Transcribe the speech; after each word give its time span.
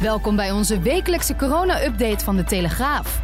Welkom 0.00 0.36
bij 0.36 0.50
onze 0.50 0.80
wekelijkse 0.80 1.36
corona-update 1.36 2.24
van 2.24 2.36
de 2.36 2.44
Telegraaf. 2.44 3.20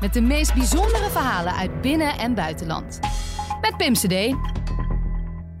Met 0.00 0.14
de 0.14 0.20
meest 0.20 0.54
bijzondere 0.54 1.10
verhalen 1.10 1.54
uit 1.54 1.80
binnen- 1.80 2.18
en 2.18 2.34
buitenland. 2.34 2.98
Met 3.60 3.76
Pim 3.76 3.92
CD. 3.92 4.36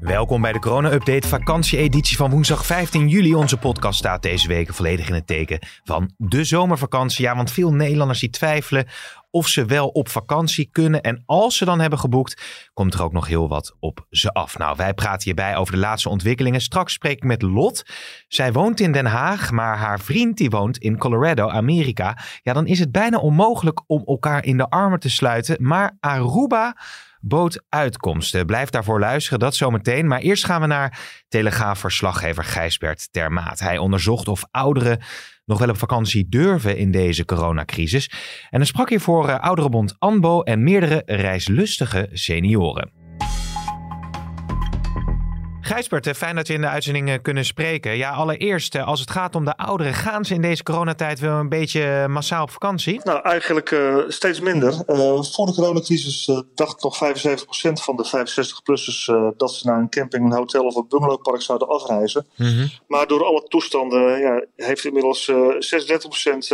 Welkom 0.00 0.40
bij 0.40 0.52
de 0.52 0.58
corona-update 0.58 1.28
vakantie-editie 1.28 2.16
van 2.16 2.30
woensdag 2.30 2.66
15 2.66 3.08
juli. 3.08 3.34
Onze 3.34 3.56
podcast 3.56 3.98
staat 3.98 4.22
deze 4.22 4.48
week 4.48 4.74
volledig 4.74 5.08
in 5.08 5.14
het 5.14 5.26
teken 5.26 5.58
van 5.84 6.10
de 6.16 6.44
zomervakantie. 6.44 7.24
Ja, 7.24 7.36
want 7.36 7.52
veel 7.52 7.72
Nederlanders 7.72 8.20
die 8.20 8.30
twijfelen 8.30 8.86
of 9.30 9.48
ze 9.48 9.64
wel 9.64 9.88
op 9.88 10.08
vakantie 10.08 10.68
kunnen. 10.72 11.02
En 11.02 11.22
als 11.26 11.56
ze 11.56 11.64
dan 11.64 11.80
hebben 11.80 11.98
geboekt, 11.98 12.42
komt 12.74 12.94
er 12.94 13.02
ook 13.02 13.12
nog 13.12 13.26
heel 13.26 13.48
wat 13.48 13.76
op 13.80 14.06
ze 14.10 14.32
af. 14.32 14.58
Nou, 14.58 14.76
wij 14.76 14.94
praten 14.94 15.24
hierbij 15.24 15.56
over 15.56 15.72
de 15.72 15.80
laatste 15.80 16.08
ontwikkelingen. 16.08 16.60
Straks 16.60 16.92
spreek 16.92 17.16
ik 17.16 17.24
met 17.24 17.42
Lot. 17.42 17.82
Zij 18.28 18.52
woont 18.52 18.80
in 18.80 18.92
Den 18.92 19.06
Haag, 19.06 19.50
maar 19.50 19.76
haar 19.76 20.00
vriend 20.00 20.36
die 20.36 20.50
woont 20.50 20.78
in 20.78 20.98
Colorado, 20.98 21.48
Amerika. 21.48 22.18
Ja, 22.42 22.52
dan 22.52 22.66
is 22.66 22.78
het 22.78 22.92
bijna 22.92 23.18
onmogelijk 23.18 23.82
om 23.86 24.02
elkaar 24.06 24.44
in 24.44 24.56
de 24.56 24.70
armen 24.70 25.00
te 25.00 25.10
sluiten. 25.10 25.56
Maar 25.60 25.96
Aruba 26.00 26.76
bood 27.20 27.64
uitkomsten. 27.68 28.46
Blijf 28.46 28.70
daarvoor 28.70 29.00
luisteren, 29.00 29.38
dat 29.38 29.54
zometeen. 29.54 30.06
Maar 30.06 30.20
eerst 30.20 30.44
gaan 30.44 30.60
we 30.60 30.66
naar 30.66 30.98
Telegraaf-verslaggever 31.28 32.44
Gijsbert 32.44 33.08
Termaat. 33.10 33.58
Hij 33.58 33.78
onderzocht 33.78 34.28
of 34.28 34.44
ouderen 34.50 35.00
nog 35.44 35.58
wel 35.58 35.68
op 35.68 35.78
vakantie 35.78 36.28
durven 36.28 36.76
in 36.76 36.90
deze 36.90 37.24
coronacrisis. 37.24 38.10
En 38.50 38.58
hij 38.58 38.66
sprak 38.66 38.88
hier 38.88 39.00
voor 39.00 39.28
uh, 39.28 39.38
Ouderenbond 39.38 39.94
ANBO 39.98 40.42
en 40.42 40.62
meerdere 40.62 41.02
reislustige 41.06 42.08
senioren. 42.12 42.97
Gijsbert, 45.68 46.16
fijn 46.16 46.36
dat 46.36 46.48
we 46.48 46.54
in 46.54 46.60
de 46.60 46.68
uitzending 46.68 47.08
eh, 47.08 47.14
kunnen 47.22 47.44
spreken. 47.44 47.96
Ja, 47.96 48.10
allereerst, 48.10 48.74
eh, 48.74 48.86
als 48.86 49.00
het 49.00 49.10
gaat 49.10 49.34
om 49.34 49.44
de 49.44 49.56
ouderen, 49.56 49.94
gaan 49.94 50.24
ze 50.24 50.34
in 50.34 50.42
deze 50.42 50.62
coronatijd 50.62 51.20
wel 51.20 51.38
een 51.38 51.48
beetje 51.48 52.08
massaal 52.08 52.42
op 52.42 52.50
vakantie? 52.50 53.00
Nou, 53.04 53.22
eigenlijk 53.22 53.70
uh, 53.70 53.96
steeds 54.08 54.40
minder. 54.40 54.72
Uh, 54.86 55.22
voor 55.22 55.46
de 55.46 55.54
coronacrisis 55.54 56.28
uh, 56.28 56.40
dacht 56.54 56.82
nog 56.82 56.96
75% 56.96 57.00
van 57.72 57.96
de 57.96 58.06
65-plussers 58.06 59.36
dat 59.36 59.52
ze 59.52 59.66
naar 59.66 59.78
een 59.78 59.88
camping, 59.88 60.24
een 60.24 60.32
hotel 60.32 60.64
of 60.64 60.74
een 60.74 60.88
bungalowpark 60.88 61.42
zouden 61.42 61.68
afreizen. 61.68 62.26
Mm 62.36 62.46
-hmm. 62.46 62.70
Maar 62.86 63.06
door 63.06 63.24
alle 63.24 63.44
toestanden 63.48 64.18
ja, 64.18 64.44
heeft 64.56 64.84
inmiddels 64.84 65.30
36% 65.30 65.34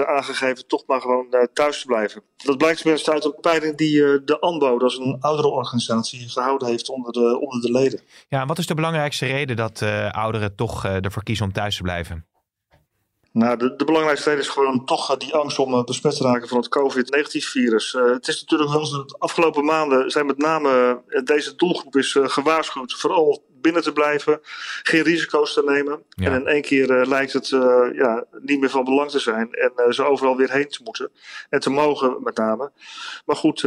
aangegeven 0.07 0.67
toch 0.67 0.83
maar 0.87 1.01
gewoon 1.01 1.27
thuis 1.53 1.81
te 1.81 1.87
blijven. 1.87 2.23
Dat 2.37 2.59
blijkt 2.59 2.81
tenminste 2.81 3.13
uit 3.13 3.25
een 3.25 3.37
peiling 3.41 3.77
die 3.77 4.25
de 4.25 4.41
ANBO, 4.41 4.79
dat 4.79 4.91
is 4.91 4.97
een 4.97 5.17
oudere 5.21 5.49
organisatie, 5.49 6.29
gehouden 6.29 6.69
heeft 6.69 6.89
onder 6.89 7.13
de, 7.13 7.39
onder 7.41 7.61
de 7.61 7.71
leden. 7.71 8.01
Ja, 8.29 8.47
wat 8.47 8.59
is 8.59 8.67
de 8.67 8.75
belangrijkste 8.75 9.03
reden 9.13 9.57
dat 9.57 9.81
uh, 9.81 10.11
ouderen 10.11 10.55
toch 10.55 10.87
uh, 10.87 11.05
ervoor 11.05 11.23
kiezen 11.23 11.47
om 11.47 11.53
thuis 11.53 11.77
te 11.77 11.83
blijven? 11.83 12.27
Nou, 13.33 13.57
de, 13.57 13.77
de, 13.77 13.85
belangrijkste 13.85 14.29
reden 14.29 14.45
is 14.45 14.51
gewoon 14.51 14.85
toch 14.85 15.11
uh, 15.11 15.17
die 15.17 15.35
angst 15.35 15.59
om 15.59 15.85
besmet 15.85 16.17
te 16.17 16.25
raken 16.25 16.49
van 16.49 16.59
het 16.59 16.69
COVID-19-virus. 16.69 17.93
het 17.93 18.29
is 18.29 18.41
natuurlijk 18.41 18.71
de 18.71 19.15
afgelopen 19.19 19.65
maanden 19.65 20.11
zijn 20.11 20.27
met 20.27 20.39
name 20.39 21.03
deze 21.25 21.55
doelgroep 21.57 21.97
is 21.97 22.19
gewaarschuwd. 22.21 22.93
Vooral 22.93 23.45
binnen 23.61 23.83
te 23.83 23.93
blijven, 23.93 24.41
geen 24.83 25.03
risico's 25.03 25.55
te 25.55 25.63
nemen. 25.65 26.03
Ja. 26.09 26.27
En 26.27 26.41
in 26.41 26.47
één 26.47 26.63
keer 26.63 27.07
lijkt 27.07 27.33
het 27.33 27.49
ja, 27.95 28.25
niet 28.41 28.61
meer 28.61 28.71
van 28.71 28.85
belang 28.85 29.11
te 29.11 29.19
zijn 29.19 29.53
en 29.53 29.95
ze 29.95 30.05
overal 30.05 30.37
weer 30.37 30.53
heen 30.53 30.69
te 30.69 30.81
moeten. 30.85 31.11
En 31.49 31.61
te 31.61 31.71
mogen 31.71 32.23
met 32.23 32.37
name. 32.37 32.73
Maar 33.25 33.37
goed... 33.37 33.65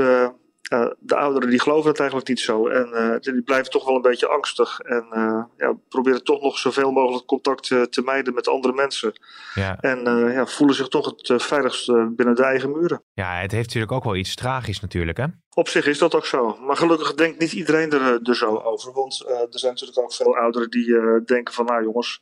Uh, 0.73 0.87
de 0.99 1.15
ouderen 1.15 1.49
die 1.49 1.59
geloven 1.59 1.89
het 1.89 1.99
eigenlijk 1.99 2.29
niet 2.29 2.39
zo. 2.39 2.67
En 2.67 2.89
uh, 2.93 3.15
die 3.19 3.41
blijven 3.41 3.71
toch 3.71 3.85
wel 3.85 3.95
een 3.95 4.01
beetje 4.01 4.27
angstig. 4.27 4.79
En 4.79 5.05
uh, 5.11 5.43
ja, 5.57 5.73
proberen 5.89 6.23
toch 6.23 6.41
nog 6.41 6.57
zoveel 6.57 6.91
mogelijk 6.91 7.25
contact 7.25 7.67
te 7.67 8.01
mijden 8.05 8.33
met 8.33 8.47
andere 8.47 8.73
mensen. 8.73 9.13
Ja. 9.53 9.77
En 9.79 9.99
ja, 10.31 10.45
voelen 10.45 10.75
zich 10.75 10.87
toch 10.87 11.05
het 11.05 11.43
veiligst 11.43 11.85
binnen 12.15 12.35
de 12.35 12.43
eigen 12.43 12.71
muren. 12.71 13.03
Ja, 13.13 13.39
het 13.39 13.51
heeft 13.51 13.65
natuurlijk 13.65 13.91
ook 13.91 14.03
wel 14.03 14.15
iets 14.15 14.35
tragisch 14.35 14.79
natuurlijk 14.79 15.17
hè? 15.17 15.25
Op 15.53 15.67
zich 15.67 15.85
is 15.85 15.97
dat 15.97 16.15
ook 16.15 16.25
zo. 16.25 16.57
Maar 16.61 16.77
gelukkig 16.77 17.13
denkt 17.13 17.39
niet 17.39 17.53
iedereen 17.53 17.91
er, 17.91 18.19
er 18.23 18.35
zo 18.35 18.57
over. 18.57 18.93
Want 18.93 19.25
er 19.27 19.59
zijn 19.59 19.71
natuurlijk 19.71 19.99
ook 19.99 20.13
veel 20.13 20.37
ouderen 20.37 20.69
die 20.69 21.21
denken 21.25 21.53
van 21.53 21.65
nou 21.65 21.83
jongens, 21.83 22.21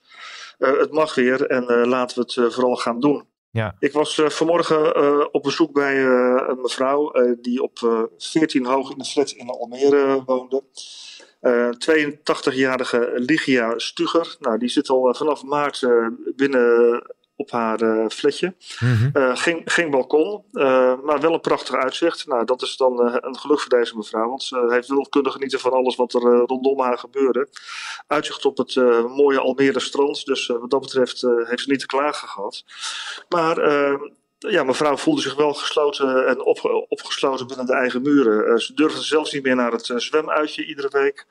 het 0.57 0.91
mag 0.91 1.15
weer 1.15 1.45
en 1.45 1.87
laten 1.87 2.17
we 2.17 2.41
het 2.41 2.53
vooral 2.53 2.75
gaan 2.75 2.99
doen. 2.99 3.27
Ja. 3.55 3.75
Ik 3.79 3.91
was 3.91 4.17
uh, 4.17 4.29
vanmorgen 4.29 5.03
uh, 5.03 5.25
op 5.31 5.43
bezoek 5.43 5.73
bij 5.73 5.95
uh, 5.95 6.43
een 6.47 6.61
mevrouw 6.61 7.11
die 7.41 7.61
op 7.61 8.07
14 8.17 8.65
hoog 8.65 8.91
in 8.91 8.97
de 8.97 9.05
flat 9.05 9.31
in 9.31 9.49
Almere 9.49 10.23
woonde. 10.25 10.63
82-jarige 11.91 13.11
Ligia 13.15 13.73
Stuger. 13.77 14.35
Nou, 14.39 14.57
die 14.57 14.69
zit 14.69 14.89
al 14.89 15.13
vanaf 15.13 15.43
maart 15.43 15.87
binnen 16.35 17.01
op 17.35 17.51
haar 17.51 17.81
uh, 17.81 18.05
flatje. 18.09 18.55
Mm 18.79 19.11
-hmm. 19.13 19.35
geen, 19.35 19.61
geen 19.65 19.89
balkon, 19.89 20.43
uh, 20.53 20.93
maar 21.03 21.19
wel 21.19 21.33
een 21.33 21.41
prachtig 21.41 21.75
uitzicht. 21.75 22.27
Nou, 22.27 22.45
dat 22.45 22.61
is 22.61 22.77
dan 22.77 22.99
een 22.99 23.37
geluk 23.37 23.59
voor 23.59 23.79
deze 23.79 23.97
mevrouw, 23.97 24.29
want 24.29 24.43
ze 24.43 24.65
heeft 24.69 24.87
wel 24.87 25.07
kunnen 25.09 25.31
genieten 25.31 25.59
van 25.59 25.71
alles 25.71 25.95
wat 25.95 26.13
er 26.13 26.21
rondom 26.21 26.79
haar 26.79 26.97
gebeurde. 26.97 27.47
Uitzicht 28.07 28.45
op 28.45 28.57
het 28.57 28.75
mooie 29.15 29.39
Almere 29.39 29.79
strand, 29.79 30.25
dus 30.25 30.47
wat 30.47 30.69
dat 30.69 30.81
betreft 30.81 31.21
heeft 31.21 31.61
ze 31.61 31.69
niet 31.69 31.79
te 31.79 31.85
klagen 31.85 32.27
gehad. 32.27 32.63
Maar 33.29 33.59
ja, 34.49 34.63
mevrouw 34.63 34.97
voelde 34.97 35.21
zich 35.21 35.35
wel 35.35 35.53
gesloten 35.53 36.27
en 36.27 36.41
op, 36.41 36.85
opgesloten 36.89 37.47
binnen 37.47 37.65
de 37.65 37.73
eigen 37.73 38.01
muren. 38.01 38.47
Uh, 38.47 38.57
ze 38.57 38.73
durfde 38.73 39.01
zelfs 39.01 39.31
niet 39.31 39.43
meer 39.43 39.55
naar 39.55 39.71
het 39.71 39.89
uh, 39.89 39.97
zwemuitje 39.97 40.65
iedere 40.65 40.89
week. 40.91 41.25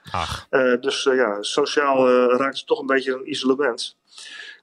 Uh, 0.51 0.81
dus 0.81 1.03
ja, 1.03 1.43
sociaal 1.43 2.11
raakte 2.31 2.59
ze 2.59 2.65
toch 2.65 2.81
een 2.81 2.87
beetje 2.87 3.13
een 3.13 3.31
isolement. 3.31 3.97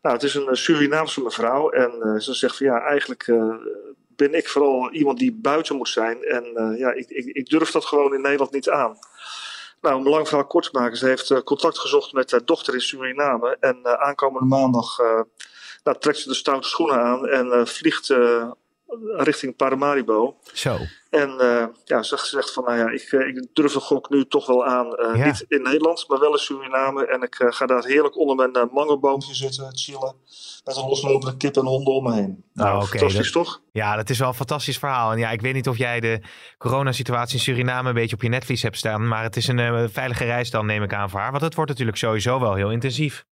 Nou, 0.02 0.16
het 0.16 0.24
is 0.24 0.36
een 0.36 0.56
Surinaamse 0.56 1.22
mevrouw 1.22 1.70
en 1.70 2.22
ze 2.22 2.34
zegt 2.34 2.58
van 2.58 2.66
ja, 2.66 2.82
eigenlijk 2.82 3.34
ben 4.08 4.34
ik 4.34 4.48
vooral 4.50 4.92
iemand 4.92 5.20
die 5.20 5.34
buiten 5.34 5.76
moet 5.76 5.90
zijn. 5.90 6.24
En 6.24 6.76
ja, 6.78 6.92
ik, 6.92 7.10
ik, 7.10 7.26
ik, 7.26 7.50
durf 7.50 7.72
dat 7.72 7.86
gewoon 7.86 8.14
in 8.14 8.22
Nederland 8.22 8.52
niet 8.52 8.70
aan. 8.70 8.98
Nou, 9.82 9.96
om 9.96 10.10
lang 10.10 10.28
verhaal 10.28 10.48
kort 10.48 10.72
te 10.72 10.80
maken, 10.80 10.98
ze 10.98 11.06
heeft 11.06 11.44
contact 11.44 11.80
gezocht 11.80 12.14
met 12.14 12.32
haar 12.32 12.46
dochter 12.46 12.74
in 12.74 12.82
Suriname. 12.82 13.58
En 13.60 14.00
aankomende 14.00 14.48
maandag 14.48 14.98
nou, 15.84 15.98
trekt 16.00 16.18
ze 16.18 16.28
de 16.28 16.36
stoute 16.36 16.68
schoenen 16.68 17.00
aan 17.00 17.28
en 17.28 17.68
vliegt 17.68 18.10
richting 19.00 19.56
Paramaribo. 19.56 20.38
Zo. 20.54 20.78
En 21.10 21.36
uh, 21.40 21.66
ja, 21.86 22.04
ze 22.04 22.18
zegt 22.18 22.54
van, 22.54 22.64
nou 22.64 22.78
ja, 22.78 22.90
ik, 22.90 23.02
ik 23.02 23.48
durf 23.54 23.74
de 23.74 23.80
gok 23.80 24.10
nu 24.10 24.26
toch 24.26 24.48
wel 24.48 24.66
aan. 24.66 24.86
Uh, 24.86 25.16
ja. 25.16 25.26
Niet 25.26 25.46
in 25.48 25.62
Nederland, 25.62 26.08
maar 26.08 26.20
wel 26.20 26.32
in 26.32 26.40
Suriname. 26.40 27.06
En 27.06 27.22
ik 27.22 27.40
uh, 27.40 27.52
ga 27.52 27.66
daar 27.66 27.84
heerlijk 27.84 28.18
onder 28.18 28.36
mijn 28.36 28.70
uh, 29.04 29.16
zitten, 29.18 29.78
chillen. 29.78 30.16
Met 30.64 30.76
een 30.76 30.88
loslopende 30.88 31.38
kip 31.38 31.56
en 31.56 31.66
honden 31.66 31.94
om 31.94 32.04
me 32.04 32.14
heen. 32.14 32.44
Nou, 32.54 32.70
nou 32.70 32.76
okay, 32.76 32.88
fantastisch 32.88 33.32
dat, 33.32 33.44
toch? 33.44 33.62
Ja, 33.72 33.96
dat 33.96 34.10
is 34.10 34.20
wel 34.20 34.28
een 34.28 34.34
fantastisch 34.34 34.78
verhaal. 34.78 35.12
En 35.12 35.18
ja, 35.18 35.30
ik 35.32 35.42
weet 35.42 35.54
niet 35.54 35.68
of 35.68 35.78
jij 35.78 36.00
de 36.00 36.22
coronasituatie 36.58 37.36
in 37.36 37.42
Suriname 37.42 37.90
een 37.90 37.96
beetje 37.96 38.16
op 38.16 38.22
je 38.22 38.30
netvlies 38.30 38.62
hebt 38.62 38.78
staan. 38.78 39.08
Maar 39.08 39.24
het 39.24 39.36
is 39.36 39.48
een 39.48 39.90
veilige 39.90 40.26
reis 40.26 40.50
dan, 40.50 40.66
neem 40.66 40.84
ik 40.84 40.94
aan 40.94 41.10
voor 41.10 41.20
haar. 41.20 41.32
Want 41.32 41.44
het 41.44 41.56
wordt 41.56 41.70
natuurlijk 41.70 41.98
sowieso 41.98 42.40
wel 42.40 42.56
heel 42.56 42.72
intensief. 42.72 43.26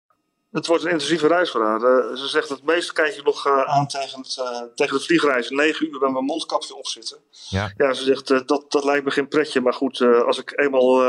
Het 0.50 0.66
wordt 0.66 0.84
een 0.84 0.91
intensieve 0.91 1.26
reis 1.26 1.50
voor 1.50 1.64
haar. 1.64 1.81
Uh, 1.81 2.16
ze 2.16 2.28
zegt 2.28 2.48
het 2.48 2.62
meeste 2.62 2.92
kijk 2.92 3.15
je 3.15 3.22
nog 3.22 3.47
uh, 3.47 3.62
aan 3.62 3.86
tegen, 3.86 4.21
het, 4.21 4.36
uh, 4.39 4.62
tegen 4.74 4.97
de 4.97 5.04
vliegreis. 5.04 5.50
Negen 5.50 5.86
uur 5.86 5.98
bij 5.98 6.10
mijn 6.10 6.24
mondkapje 6.24 6.74
opzitten. 6.74 7.18
Ja. 7.48 7.72
ja, 7.77 7.92
ze 7.92 8.04
zegt 8.04 8.48
dat, 8.48 8.65
dat 8.68 8.84
lijkt 8.84 9.04
me 9.04 9.10
geen 9.10 9.28
pretje. 9.28 9.60
Maar 9.60 9.74
goed, 9.74 10.00
als 10.00 10.39
ik 10.39 10.59
eenmaal 10.60 11.03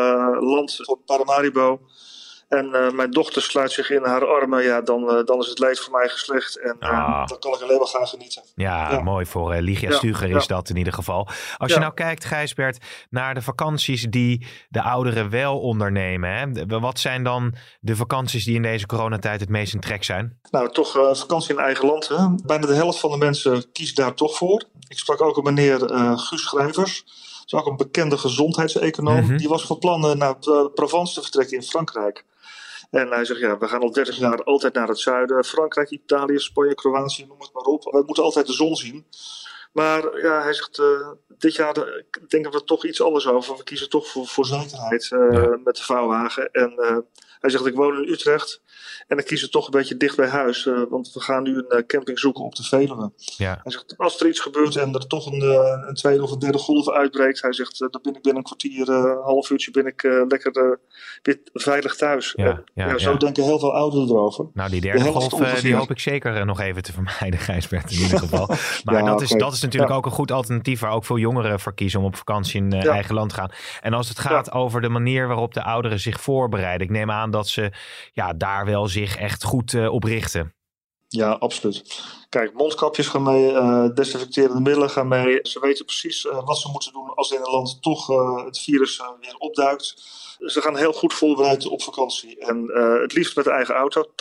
land 0.44 0.88
op 0.88 1.06
Paramaribo 1.06 1.80
en 2.50 2.66
uh, 2.66 2.92
mijn 2.92 3.12
dochter 3.12 3.42
sluit 3.42 3.72
zich 3.72 3.90
in 3.90 4.04
haar 4.04 4.28
armen. 4.28 4.63
Ja, 4.63 4.81
dan, 4.81 5.04
uh, 5.04 5.25
dan 5.25 5.40
is 5.40 5.48
het 5.48 5.60
leed 5.60 5.80
voor 5.80 5.92
mij 5.94 6.07
geslecht. 6.07 6.60
En 6.60 6.75
uh, 6.80 6.90
ah. 6.90 7.28
dan 7.28 7.40
kan 7.40 7.54
ik 7.54 7.62
alleen 7.62 7.78
maar 7.78 7.88
gaan 7.88 8.07
genieten. 8.07 8.44
Ja, 8.56 8.92
ja. 8.92 9.01
mooi 9.01 9.25
voor 9.25 9.56
Ligia 9.56 9.90
ja, 9.90 9.96
Stuger 9.96 10.30
is 10.30 10.48
dat 10.48 10.69
in 10.69 10.75
ieder 10.75 10.94
geval. 10.94 11.28
Als 11.57 11.74
je 11.74 11.80
nou 11.80 11.94
kijkt, 11.94 12.25
Gijsbert, 12.25 12.78
naar 13.10 13.34
de 13.34 13.42
vakanties 13.42 14.07
die 14.10 14.48
de 14.69 14.81
ouderen 14.81 15.30
wel 15.30 15.60
ondernemen. 15.60 16.34
Hè? 16.34 16.80
Wat 16.80 17.00
zijn 17.00 17.24
dan 17.24 17.54
de 17.80 17.96
vakanties 17.96 18.46
die 18.46 18.56
in 18.56 18.62
deze 18.62 18.86
coronatijd 18.86 19.40
het 19.40 19.50
meest 19.50 19.74
in 19.74 19.80
trek 19.80 20.04
zijn? 20.04 20.40
Nou, 20.51 20.72
toch 20.72 20.92
vakantie 21.18 21.56
in 21.56 21.62
eigen 21.62 21.86
land. 21.86 22.07
Hè? 22.07 22.28
Bijna 22.46 22.68
de 22.68 22.74
helft 22.74 23.00
van 23.00 23.12
de 23.12 23.18
mensen 23.18 23.72
kiest 23.72 23.96
daar 23.96 24.13
toch 24.13 24.38
voor. 24.38 24.63
Ik 24.88 24.98
sprak 24.98 25.22
ook 25.22 25.38
een 25.38 25.44
meneer 25.44 25.80
Guus 26.19 26.44
Schrijvers. 26.44 27.04
Dat 27.04 27.62
is 27.62 27.68
ook 27.68 27.68
een 27.68 27.88
bekende 27.88 28.18
gezondheidseconoom. 28.18 29.22
Mm 29.22 29.28
-hmm. 29.28 29.38
Die 29.38 29.48
was 29.48 29.66
van 29.66 29.80
plan 29.80 30.18
naar 30.18 30.36
Provence 30.74 31.13
te 31.13 31.22
vertrekken 31.22 31.57
in 31.57 31.63
Frankrijk. 31.63 32.25
En 32.89 33.07
hij 33.07 33.25
zegt, 33.25 33.39
ja, 33.39 33.57
we 33.57 33.68
gaan 33.68 33.81
al 33.81 33.91
30 33.91 34.18
jaar 34.18 34.44
altijd 34.44 34.74
naar 34.74 34.88
het 34.88 35.00
zuiden. 35.00 35.45
Frankrijk, 35.45 35.89
Italië, 35.89 36.39
Spanje, 36.39 36.75
Kroatië, 36.75 37.25
noem 37.25 37.39
het 37.39 37.53
maar 37.53 37.63
op. 37.63 37.83
We 37.83 38.03
moeten 38.06 38.24
altijd 38.24 38.47
de 38.47 38.53
zon 38.53 38.75
zien. 38.75 39.06
Maar 39.71 40.21
ja, 40.21 40.41
hij 40.41 40.53
zegt, 40.53 40.77
uh, 40.77 41.09
dit 41.27 41.56
jaar 41.56 41.74
denken 42.27 42.51
we 42.51 42.63
toch 42.63 42.86
iets 42.86 43.01
anders 43.01 43.27
over. 43.27 43.57
We 43.57 43.63
kiezen 43.63 43.89
toch 43.89 44.07
voor, 44.07 44.27
voor 44.27 44.45
zekerheid 44.45 45.09
uh, 45.12 45.53
met 45.63 45.75
de 45.75 45.83
vouwwagen. 45.83 46.51
En 46.51 47.06
hij 47.39 47.50
zegt, 47.50 47.65
ik 47.65 47.75
woon 47.75 48.03
in 48.03 48.12
Utrecht. 48.12 48.62
En 49.07 49.15
dan 49.15 49.25
kiezen 49.25 49.51
toch 49.51 49.65
een 49.65 49.71
beetje 49.71 49.97
dicht 49.97 50.15
bij 50.15 50.27
huis. 50.27 50.65
Uh, 50.65 50.81
want 50.89 51.12
we 51.13 51.19
gaan 51.19 51.44
nu 51.44 51.56
een 51.56 51.77
uh, 51.77 51.86
camping 51.86 52.19
zoeken 52.19 52.44
op 52.44 52.56
de 52.56 52.63
Veluwe. 52.63 53.12
Ja. 53.15 53.59
Hij 53.63 53.71
zegt, 53.71 53.94
als 53.97 54.19
er 54.19 54.27
iets 54.27 54.39
gebeurt 54.39 54.75
en 54.75 54.94
er 54.94 55.07
toch 55.07 55.25
een, 55.25 55.41
uh, 55.44 55.88
een 55.88 55.94
tweede 55.94 56.24
of 56.24 56.31
een 56.31 56.39
derde 56.39 56.57
golf 56.57 56.89
uitbreekt. 56.89 57.41
Hij 57.41 57.53
zegt, 57.53 57.80
dan 57.80 58.00
ben 58.01 58.15
ik 58.15 58.21
binnen 58.21 58.36
een 58.36 58.44
kwartier, 58.44 58.89
een 58.89 59.21
half 59.24 59.50
uurtje 59.50 59.71
ben 59.71 59.86
ik 59.86 60.03
lekker 60.03 60.77
weer 61.21 61.39
veilig 61.53 61.95
thuis. 61.95 62.33
Ja, 62.36 62.63
ja, 62.74 62.88
ja 62.88 62.97
zo 62.97 63.18
denken 63.18 63.44
heel 63.44 63.59
veel 63.59 63.74
ouderen 63.74 64.07
erover. 64.07 64.45
Nou, 64.53 64.69
die 64.69 64.81
derde 64.81 65.03
de 65.03 65.12
golf 65.12 65.62
die 65.62 65.75
hoop 65.75 65.91
ik 65.91 66.00
zeker 66.00 66.45
nog 66.45 66.59
even 66.59 66.83
te 66.83 66.91
vermijden, 66.91 67.39
Gijsbert, 67.50 67.91
in 67.91 68.00
ieder 68.00 68.19
geval. 68.19 68.47
Maar 68.83 69.06
dat, 69.06 69.21
is, 69.21 69.30
dat 69.30 69.53
is 69.53 69.62
natuurlijk 69.62 69.91
ook 69.91 70.06
een 70.06 70.12
goed 70.12 70.31
alternatief 70.31 70.80
waar 70.80 70.91
ook 70.91 71.06
veel 71.06 71.18
jongeren 71.18 71.59
voor 71.59 71.74
kiezen 71.74 72.00
om 72.00 72.06
op 72.06 72.15
vakantie 72.15 72.62
in 72.62 72.74
eigen 72.74 73.15
land 73.15 73.30
te 73.30 73.36
gaan. 73.36 73.51
En 73.81 73.94
als 73.94 74.09
het 74.09 74.19
gaat 74.19 74.51
over 74.51 74.81
de 74.81 74.89
manier 74.89 75.27
waarop 75.27 75.53
de 75.53 75.63
ouderen 75.63 76.00
zich 76.00 76.21
voorbereiden. 76.21 76.88
Ik 76.88 76.94
neem 76.94 77.12
aan 77.12 77.28
dat 77.31 77.47
ze 77.47 77.71
ja, 78.11 78.33
daar 78.33 78.65
wel 78.65 78.87
zich 78.87 79.15
echt 79.15 79.43
goed 79.43 79.73
uh, 79.73 79.93
op 79.93 80.03
richten. 80.03 80.53
Ja, 81.07 81.31
absoluut. 81.31 82.03
Kijk, 82.29 82.53
mondkapjes 82.53 83.07
gaan 83.07 83.23
mee, 83.23 83.51
uh, 83.51 83.85
desinfecterende 83.93 84.61
middelen 84.61 84.89
gaan 84.89 85.07
mee. 85.07 85.39
Ze 85.41 85.59
weten 85.59 85.85
precies 85.85 86.25
uh, 86.25 86.45
wat 86.45 86.57
ze 86.57 86.69
moeten 86.71 86.93
doen 86.93 87.13
als 87.15 87.31
in 87.31 87.37
een 87.37 87.51
land 87.51 87.81
toch 87.81 88.07
het 88.45 88.59
virus 88.59 89.01
weer 89.19 89.35
opduikt. 89.37 89.93
Ze 90.39 90.61
gaan 90.61 90.77
heel 90.77 90.93
goed 90.93 91.13
voorbereid 91.13 91.67
op 91.67 91.81
vakantie. 91.81 92.39
En 92.39 92.67
het 93.01 93.13
liefst 93.13 93.35
met 93.35 93.45
de 93.45 93.51
eigen 93.51 93.75
auto. 93.75 94.03
80% 94.03 94.15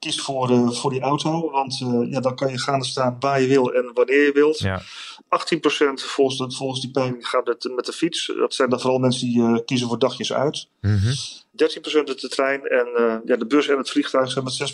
kiest 0.00 0.20
voor, 0.20 0.50
uh, 0.50 0.70
voor 0.70 0.90
die 0.90 1.00
auto. 1.00 1.50
Want 1.50 1.80
uh, 1.80 2.10
ja, 2.10 2.20
dan 2.20 2.36
kan 2.36 2.50
je 2.50 2.58
gaande 2.58 2.84
staan 2.84 3.16
waar 3.20 3.40
je 3.40 3.46
wil 3.46 3.72
en 3.72 3.90
wanneer 3.94 4.24
je 4.24 4.32
wilt. 4.32 4.58
Ja. 4.58 4.80
18% 4.80 4.84
volgens, 5.94 6.38
de, 6.38 6.56
volgens 6.56 6.80
die 6.80 6.90
peiling 6.90 7.28
gaat 7.28 7.46
met, 7.46 7.70
met 7.74 7.86
de 7.86 7.92
fiets. 7.92 8.32
Dat 8.36 8.54
zijn 8.54 8.70
dan 8.70 8.80
vooral 8.80 8.98
mensen 8.98 9.26
die 9.26 9.38
uh, 9.38 9.58
kiezen 9.64 9.88
voor 9.88 9.98
dagjes 9.98 10.32
uit. 10.32 10.68
Mm 10.80 10.96
-hmm. 10.96 11.12
13% 11.12 12.04
met 12.04 12.20
de 12.20 12.28
trein. 12.28 12.66
En 12.66 12.88
ja, 13.24 13.36
de 13.36 13.46
bus 13.46 13.68
en 13.68 13.78
het 13.78 13.90
vliegtuig 13.90 14.30
zijn 14.30 14.44
met 14.44 14.72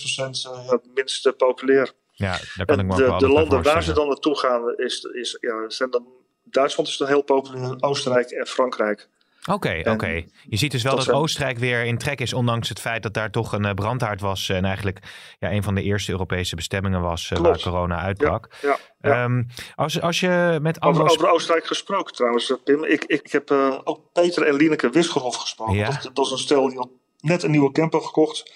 6% 0.67 0.71
het 0.71 0.83
minst 0.95 1.37
populair. 1.37 1.93
Ja, 2.13 2.39
daar 2.57 2.67
kan 2.67 2.79
en 2.79 2.85
ik 2.85 2.87
me 2.87 2.97
de, 2.97 3.17
de 3.19 3.29
landen 3.29 3.63
waar 3.63 3.83
ze 3.83 3.93
dan 3.93 4.07
naartoe 4.07 4.39
gaan, 4.39 4.75
is, 4.77 5.03
is, 5.03 5.37
ja, 5.41 5.71
zijn 5.71 5.91
dan, 5.91 6.07
Duitsland 6.43 6.89
is 6.89 6.97
dan 6.97 7.09
heel 7.09 7.23
populair, 7.23 7.77
Oostenrijk 7.81 8.31
en 8.31 8.47
Frankrijk. 8.47 9.09
Oké, 9.47 9.55
okay, 9.55 9.81
oké. 9.81 9.91
Okay. 9.91 10.29
Je 10.43 10.57
ziet 10.57 10.71
dus 10.71 10.83
wel 10.83 10.97
dat, 10.97 11.11
Oostenrijk 11.11 11.59
weer 11.59 11.85
in 11.85 11.99
trek 11.99 12.21
is, 12.21 12.33
ondanks 12.33 12.69
het 12.69 12.81
feit 12.81 13.03
dat 13.03 13.15
daar 13.15 13.31
toch 13.31 13.53
een 13.53 13.65
uh, 13.65 13.73
brandhaard 13.73 14.21
was. 14.21 14.49
En 14.49 14.65
eigenlijk 14.65 14.99
ja, 15.39 15.53
een 15.53 15.63
van 15.63 15.75
de 15.75 15.83
eerste 15.83 16.11
Europese 16.11 16.57
bestemmingen 16.57 17.01
was 17.01 17.31
uh, 17.31 17.39
waar 17.39 17.61
corona 17.61 17.99
uitbrak. 17.99 18.49
Ja, 18.63 18.69
ja, 19.01 19.11
ja. 19.11 19.25
Um, 19.25 19.47
als, 19.75 20.01
als 20.01 20.21
je 20.21 20.59
met 20.63 20.83
over, 20.83 21.11
over 21.11 21.31
Oostenrijk 21.31 21.67
gesproken 21.67 22.15
trouwens, 22.15 22.55
Pim. 22.65 22.85
Ik, 22.85 23.05
ik, 23.05 23.23
ik 23.23 23.33
heb 23.33 23.51
uh, 23.51 23.79
ook 23.85 24.01
Peter 24.13 24.43
en 24.43 24.55
Lineke 24.55 24.91
Wisgerhof 24.91 25.37
gesproken. 25.37 25.85
Dat, 25.85 26.11
dat 26.13 26.27
is 26.27 26.33
een 26.33 26.39
stel 26.39 26.69
die 26.69 26.79
had 26.79 26.91
net 27.21 27.43
een 27.43 27.51
nieuwe 27.51 27.73
camper 27.73 28.01
gekocht 28.01 28.53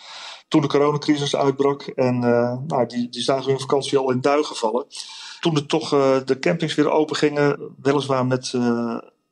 toen 0.48 0.60
de 0.60 0.68
coronacrisis 0.68 1.36
uitbrak. 1.36 1.82
En 1.82 2.18
nou, 2.66 2.86
die, 2.86 3.08
die 3.08 3.22
zagen 3.22 3.50
hun 3.50 3.60
vakantie 3.60 3.98
al 3.98 4.10
in 4.10 4.20
duigen 4.20 4.56
vallen. 4.56 4.86
Toen 5.40 5.56
er 5.56 5.66
toch 5.66 5.88
de 6.24 6.38
campings 6.40 6.74
weer 6.74 6.90
open 6.90 7.16
gingen, 7.16 7.74
weliswaar 7.82 8.26
met 8.26 8.54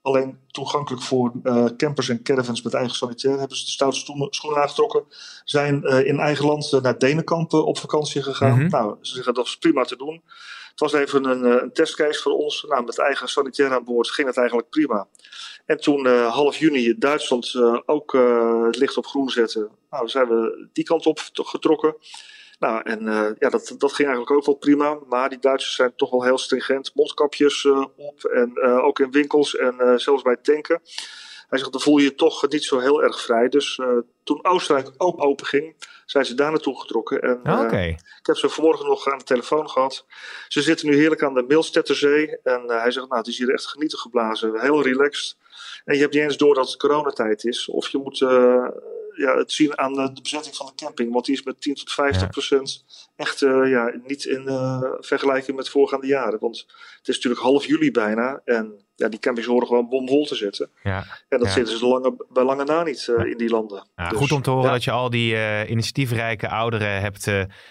alleen 0.09 0.39
toegankelijk 0.47 1.03
voor 1.03 1.33
uh, 1.43 1.65
campers 1.77 2.09
en 2.09 2.23
caravans 2.23 2.63
met 2.63 2.75
eigen 2.75 2.97
sanitair. 2.97 3.39
Hebben 3.39 3.57
ze 3.57 3.65
de 3.65 3.71
stoute 3.71 4.29
schoenen 4.31 4.63
aangetrokken. 4.63 5.05
Zijn 5.45 5.81
uh, 5.85 6.07
in 6.07 6.19
eigen 6.19 6.47
land 6.47 6.73
uh, 6.73 6.81
naar 6.81 6.99
Denenkamp 6.99 7.53
op 7.53 7.79
vakantie 7.79 8.23
gegaan. 8.23 8.59
Mhm. 8.59 8.69
Nou, 8.69 8.97
ze 9.01 9.15
zeggen 9.15 9.35
dat 9.35 9.47
is 9.47 9.57
prima 9.57 9.85
te 9.85 9.97
doen. 9.97 10.23
Het 10.71 10.81
was 10.81 10.93
even 10.93 11.25
een, 11.25 11.63
een 11.63 11.73
testcase 11.73 12.23
voor 12.23 12.33
ons. 12.33 12.65
Nou, 12.69 12.85
met 12.85 12.99
eigen 12.99 13.29
sanitair 13.29 13.73
aan 13.73 13.85
boord 13.85 14.11
ging 14.11 14.27
het 14.29 14.37
eigenlijk 14.37 14.69
prima. 14.69 15.07
En 15.67 15.81
toen 15.81 16.07
half 16.07 16.57
juni 16.57 16.99
Duitsland 16.99 17.55
ook 17.87 18.13
het 18.67 18.77
licht 18.77 18.97
op 18.97 19.07
groen 19.07 19.29
zette. 19.29 19.69
Nou, 19.91 20.09
zijn 20.09 20.29
we 20.29 20.69
die 20.73 20.85
kant 20.85 21.07
op 21.07 21.21
getrokken. 21.33 21.97
Nou, 22.59 22.81
en 22.85 23.03
uh, 23.03 23.31
ja, 23.39 23.49
dat, 23.49 23.75
dat 23.79 23.93
ging 23.93 24.09
eigenlijk 24.09 24.31
ook 24.31 24.47
wel 24.47 24.55
prima. 24.55 24.99
Maar 25.09 25.29
die 25.29 25.39
Duitsers 25.39 25.75
zijn 25.75 25.93
toch 25.97 26.11
wel 26.11 26.25
heel 26.25 26.39
stringent. 26.39 26.95
Mondkapjes 26.95 27.65
uh, 27.65 27.85
op 27.97 28.25
en 28.25 28.51
uh, 28.55 28.85
ook 28.85 28.99
in 28.99 29.11
winkels 29.11 29.57
en 29.57 30.01
zelfs 30.01 30.23
bij 30.23 30.37
tanken. 30.37 30.81
Hij 31.49 31.59
zegt, 31.59 31.73
dan 31.73 31.81
voel 31.81 31.99
je 31.99 32.05
je 32.05 32.15
toch 32.15 32.49
niet 32.49 32.65
zo 32.65 32.79
heel 32.79 33.03
erg 33.03 33.21
vrij. 33.21 33.49
Dus 33.49 33.81
toen 34.25 34.45
Oostenrijk 34.45 34.91
ook 34.97 35.25
open 35.25 35.47
ging, 35.47 35.77
zijn 36.07 36.25
ze 36.25 36.35
daar 36.35 36.51
naartoe 36.51 36.81
getrokken. 36.81 37.21
En, 37.21 37.39
okay. 37.39 37.89
ik 37.89 38.27
heb 38.27 38.37
ze 38.37 38.49
vanmorgen 38.49 38.87
nog 38.87 39.07
aan 39.09 39.19
de 39.19 39.25
telefoon 39.25 39.71
gehad. 39.71 40.07
Ze 40.49 40.63
zitten 40.63 40.89
nu 40.89 40.97
heerlijk 40.97 41.23
aan 41.23 41.35
de 41.35 41.43
Milstetterzee. 41.43 42.39
En 42.43 42.63
hij 42.67 42.91
zegt, 42.91 43.07
nou, 43.09 43.19
het 43.19 43.27
is 43.27 43.39
hier 43.39 43.53
echt 43.53 43.67
genieten 43.67 43.99
geblazen. 43.99 44.61
Heel 44.61 44.83
relaxed. 44.83 45.37
En 45.85 45.95
je 45.95 46.01
hebt 46.01 46.15
niet 46.15 46.23
eens 46.23 46.37
door 46.37 46.55
dat 46.55 46.67
het 46.67 46.77
coronatijd 46.77 47.45
is. 47.45 47.69
Of 47.69 47.89
je 47.89 47.99
moet 47.99 48.19
ja, 49.19 49.37
het 49.37 49.53
zien 49.53 49.79
aan 49.79 49.95
de, 49.95 50.13
de, 50.13 50.23
bezetting 50.23 50.57
van 50.57 50.67
de 50.67 50.85
camping. 50.85 51.13
Want 51.13 51.25
die 51.25 51.35
is 51.35 51.43
met 51.43 51.61
10 51.61 51.75
tot 51.75 51.93
50 51.93 52.23
ja. 52.23 52.29
procent 52.29 52.85
echt 53.17 53.41
uh, 53.41 53.71
ja, 53.71 53.95
niet 54.07 54.25
in 54.25 54.43
uh, 54.43 54.83
vergelijking 54.99 55.57
met 55.57 55.69
voorgaande 55.69 56.07
jaren. 56.07 56.39
Want 56.39 56.67
het 56.99 57.09
is 57.09 57.15
natuurlijk 57.15 57.43
half 57.43 57.67
juli 57.67 57.91
bijna. 57.91 58.41
En 58.45 58.88
ja, 58.99 59.09
die 59.09 59.19
campings 59.19 59.49
horen 59.49 59.67
gewoon 59.67 59.89
bomvol 59.89 60.27
te 60.27 60.35
zitten. 60.35 60.71
Ja. 60.83 61.05
En 61.29 61.39
dat 61.39 61.47
ja. 61.47 61.53
zitten 61.53 61.79
ze 61.79 61.87
lange, 61.87 62.27
bij 62.29 62.45
lange 62.45 62.65
na 62.65 62.83
niet 62.83 63.07
uh, 63.11 63.25
in 63.25 63.37
die 63.37 63.51
landen. 63.51 63.87
Ja, 63.97 64.09
dus, 64.09 64.19
goed 64.19 64.33
om 64.33 64.43
te 64.43 64.51
horen 64.51 64.71
dat 64.71 64.85
je 64.85 64.91
al 64.91 65.11
die 65.11 65.37
initiatiefrijke 65.67 66.49
ouderen 66.49 67.01
hebt 67.01 67.31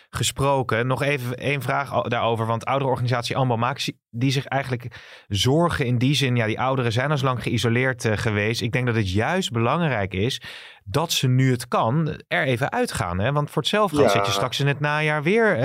gesproken. 0.10 0.88
Nog 0.88 1.02
even 1.02 1.38
één 1.38 1.62
vraag 1.62 2.02
daarover. 2.02 2.46
Want 2.46 2.66
ouderenorganisatie 2.66 3.38
Ambo 3.38 3.58
Max, 3.58 3.92
die 4.10 4.32
zich 4.32 4.46
eigenlijk 4.46 4.88
zorgen 5.28 5.86
in 5.86 5.98
die 5.98 6.16
zin. 6.16 6.36
Ja, 6.36 6.46
die 6.46 6.60
ouderen 6.60 6.92
zijn 6.92 7.12
al 7.12 7.18
lang 7.22 7.44
geïsoleerd 7.44 8.08
geweest. 8.12 8.62
Ik 8.62 8.72
denk 8.72 8.86
dat 8.86 8.96
het 8.96 9.12
juist 9.12 9.52
belangrijk 9.52 10.14
is 10.14 10.42
dat 10.84 11.12
ze 11.12 11.28
nu 11.28 11.52
het 11.52 11.68
kan 11.68 12.18
er 12.28 12.44
even 12.44 12.72
uitgaan. 12.72 13.20
Hè? 13.20 13.32
Want 13.32 13.50
voor 13.50 13.62
hetzelfde 13.62 14.02
ja. 14.02 14.10
zit 14.10 14.26
je 14.26 14.32
straks 14.32 14.60
in 14.60 14.68
het 14.68 14.80
najaar 14.80 15.24
weer 15.24 15.58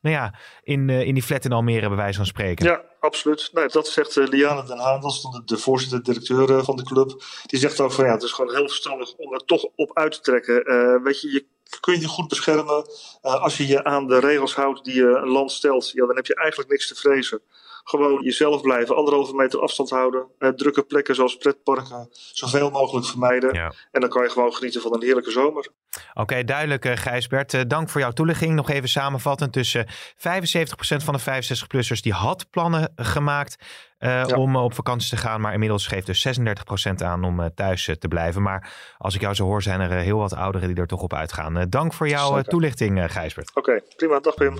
nou 0.00 0.14
ja, 0.14 0.34
in, 0.62 0.90
in 0.90 1.14
die 1.14 1.22
flat 1.22 1.44
in 1.44 1.52
Almere 1.52 1.88
bij 1.88 1.96
wijze 1.96 2.16
van 2.16 2.26
spreken. 2.26 2.66
Ja, 2.66 2.80
absoluut. 3.00 3.48
Nee, 3.52 3.68
dat 3.68 3.88
zegt 3.88 4.16
uh, 4.16 4.26
Liane 4.26 4.64
Den 4.64 4.78
Haan, 4.78 5.00
dat 5.00 5.10
is 5.10 5.20
de, 5.20 5.42
de 5.44 5.56
voorzitter-directeur 5.58 6.64
van 6.64 6.76
de 6.76 6.84
club. 6.84 7.22
Die 7.46 7.58
zegt 7.58 7.80
ook 7.80 7.92
van 7.92 8.04
ja, 8.04 8.12
het 8.12 8.22
is 8.22 8.32
gewoon 8.32 8.54
heel 8.54 8.68
verstandig 8.68 9.14
om 9.14 9.34
er 9.34 9.44
toch 9.44 9.64
op 9.74 9.96
uit 9.96 10.12
te 10.12 10.20
trekken. 10.20 11.02
weet 11.02 11.20
je, 11.20 11.32
je 11.32 11.46
kun 11.80 12.00
je 12.00 12.06
goed 12.06 12.28
beschermen 12.28 12.86
als 13.20 13.56
je 13.56 13.66
je 13.66 13.84
aan 13.84 14.06
de 14.06 14.18
regels 14.18 14.54
houdt 14.54 14.84
die 14.84 14.94
je 14.94 15.06
een 15.06 15.28
land 15.28 15.52
stelt. 15.52 15.90
Ja, 15.90 16.06
dan 16.06 16.16
heb 16.16 16.26
je 16.26 16.34
eigenlijk 16.34 16.70
niks 16.70 16.88
te 16.88 16.94
vrezen 16.94 17.42
gewoon 17.88 18.22
jezelf 18.22 18.60
blijven, 18.60 18.96
anderhalve 18.96 19.34
meter 19.34 19.60
afstand 19.60 19.90
houden, 19.90 20.26
drukke 20.56 20.82
plekken 20.82 21.14
zoals 21.14 21.36
pretparken 21.36 22.08
zoveel 22.10 22.70
mogelijk 22.70 23.06
vermijden. 23.06 23.54
Ja. 23.54 23.72
En 23.90 24.00
dan 24.00 24.10
kan 24.10 24.22
je 24.22 24.30
gewoon 24.30 24.54
genieten 24.54 24.80
van 24.80 24.94
een 24.94 25.02
heerlijke 25.02 25.30
zomer. 25.30 25.68
Oké, 26.10 26.20
okay, 26.20 26.44
duidelijk 26.44 26.84
uh, 26.84 26.96
Gijsbert. 26.96 27.52
Uh, 27.52 27.60
dank 27.66 27.88
voor 27.88 28.00
jouw 28.00 28.10
toelichting. 28.10 28.54
Nog 28.54 28.70
even 28.70 28.88
samenvattend 28.88 29.52
tussen 29.52 29.86
75% 29.86 29.90
van 30.80 31.14
de 31.14 31.20
65-plussers 31.20 32.00
die 32.00 32.12
had 32.12 32.50
plannen 32.50 32.92
gemaakt 32.96 33.56
ja. 33.98 34.24
om 34.24 34.56
op 34.56 34.74
vakantie 34.74 35.10
te 35.10 35.16
gaan. 35.16 35.40
Maar 35.40 35.52
inmiddels 35.52 35.86
geeft 35.86 36.06
dus 36.06 36.40
36% 36.40 36.92
aan 37.04 37.24
om 37.24 37.50
thuis 37.54 37.90
te 37.98 38.08
blijven. 38.08 38.42
Maar 38.42 38.72
als 38.98 39.14
ik 39.14 39.20
jou 39.20 39.34
zo 39.34 39.44
hoor, 39.44 39.62
zijn 39.62 39.80
er 39.80 39.90
heel 39.90 40.18
wat 40.18 40.34
ouderen 40.34 40.68
die 40.68 40.76
er 40.76 40.86
toch 40.86 41.02
op 41.02 41.14
uitgaan. 41.14 41.66
dank 41.68 41.92
voor 41.92 42.08
jouw 42.08 42.42
toelichting, 42.42 43.12
Gijsbert. 43.12 43.48
Oké, 43.48 43.58
okay, 43.58 43.82
prima. 43.96 44.20
Dag 44.20 44.34
Pim. 44.34 44.58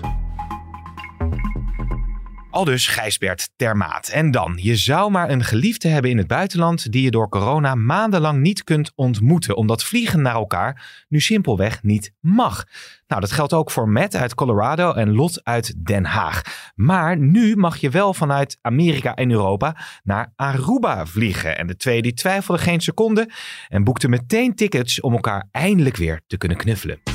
Aldus 2.51 2.87
Gijsbert 2.87 3.49
Termaat. 3.55 4.07
En 4.07 4.31
dan, 4.31 4.57
je 4.61 4.75
zou 4.75 5.11
maar 5.11 5.29
een 5.29 5.43
geliefde 5.43 5.87
hebben 5.87 6.11
in 6.11 6.17
het 6.17 6.27
buitenland 6.27 6.91
die 6.91 7.03
je 7.03 7.11
door 7.11 7.29
corona 7.29 7.75
maandenlang 7.75 8.41
niet 8.41 8.63
kunt 8.63 8.91
ontmoeten, 8.95 9.55
omdat 9.55 9.83
vliegen 9.83 10.21
naar 10.21 10.33
elkaar 10.33 11.05
nu 11.09 11.19
simpelweg 11.19 11.83
niet 11.83 12.13
mag. 12.19 12.65
Nou, 13.07 13.21
dat 13.21 13.31
geldt 13.31 13.53
ook 13.53 13.71
voor 13.71 13.89
Matt 13.89 14.15
uit 14.15 14.35
Colorado 14.35 14.93
en 14.93 15.13
Lot 15.13 15.43
uit 15.43 15.85
Den 15.85 16.05
Haag. 16.05 16.71
Maar 16.75 17.17
nu 17.17 17.55
mag 17.55 17.77
je 17.77 17.89
wel 17.89 18.13
vanuit 18.13 18.57
Amerika 18.61 19.15
en 19.15 19.31
Europa 19.31 19.75
naar 20.03 20.33
Aruba 20.35 21.05
vliegen. 21.05 21.57
En 21.57 21.67
de 21.67 21.75
twee 21.75 22.01
die 22.01 22.13
twijfelden 22.13 22.63
geen 22.63 22.81
seconde 22.81 23.29
en 23.67 23.83
boekten 23.83 24.09
meteen 24.09 24.55
tickets 24.55 25.01
om 25.01 25.13
elkaar 25.13 25.47
eindelijk 25.51 25.95
weer 25.95 26.21
te 26.27 26.37
kunnen 26.37 26.57
knuffelen. 26.57 27.08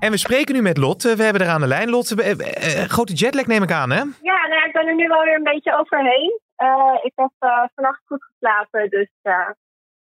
En 0.00 0.10
we 0.10 0.16
spreken 0.16 0.54
nu 0.54 0.62
met 0.62 0.78
Lot. 0.78 1.02
We 1.02 1.22
hebben 1.22 1.42
er 1.42 1.48
aan 1.48 1.60
de 1.60 1.66
lijn. 1.66 1.90
Lot, 1.90 2.10
uh, 2.10 2.28
uh, 2.28 2.84
grote 2.96 3.12
jetlag 3.12 3.46
neem 3.46 3.62
ik 3.62 3.72
aan, 3.72 3.90
hè? 3.90 4.02
Ja, 4.30 4.46
nou, 4.46 4.66
ik 4.66 4.72
ben 4.72 4.86
er 4.86 4.94
nu 4.94 5.08
wel 5.08 5.24
weer 5.24 5.34
een 5.34 5.52
beetje 5.52 5.78
overheen. 5.78 6.40
Uh, 6.58 6.98
ik 7.02 7.12
heb 7.14 7.30
vannacht 7.74 8.02
goed 8.06 8.24
geslapen, 8.24 8.90
dus 8.90 9.08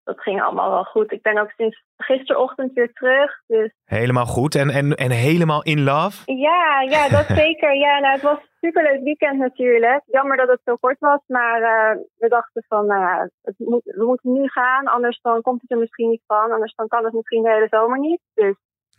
dat 0.05 0.21
ging 0.21 0.43
allemaal 0.43 0.71
wel 0.71 0.85
goed. 0.85 1.13
Ik 1.13 1.23
ben 1.23 1.39
ook 1.39 1.51
sinds 1.51 1.85
gisterochtend 1.97 2.73
weer 2.73 2.93
terug. 2.93 3.43
Dus... 3.47 3.73
Helemaal 3.85 4.27
goed 4.27 4.55
en, 4.55 4.71
en, 4.71 4.95
en 4.95 5.11
helemaal 5.11 5.63
in 5.63 5.83
love? 5.83 6.33
Ja, 6.35 6.81
ja 6.81 7.09
dat 7.09 7.27
zeker. 7.45 7.75
Ja, 7.75 7.99
nou, 7.99 8.13
het 8.13 8.23
was 8.23 8.39
superleuk 8.61 9.03
weekend 9.03 9.39
natuurlijk. 9.39 10.03
Jammer 10.07 10.37
dat 10.37 10.49
het 10.49 10.61
zo 10.65 10.77
kort 10.77 10.99
was, 10.99 11.21
maar 11.27 11.61
uh, 11.61 12.03
we 12.19 12.29
dachten 12.29 12.65
van, 12.69 12.87
nou 12.87 13.29
moet, 13.57 13.85
we 13.85 14.05
moeten 14.05 14.33
nu 14.33 14.49
gaan. 14.49 14.85
Anders 14.85 15.21
dan 15.21 15.43
komt 15.43 15.61
het 15.61 15.71
er 15.71 15.79
misschien 15.79 16.09
niet 16.09 16.25
van. 16.27 16.53
Anders 16.53 16.75
dan 16.75 16.89
kan 16.89 17.05
het 17.05 17.13
misschien 17.13 17.43
de 17.43 17.51
hele 17.51 17.69
zomer 17.71 17.99
niet. 17.99 18.21
Dus 18.35 18.55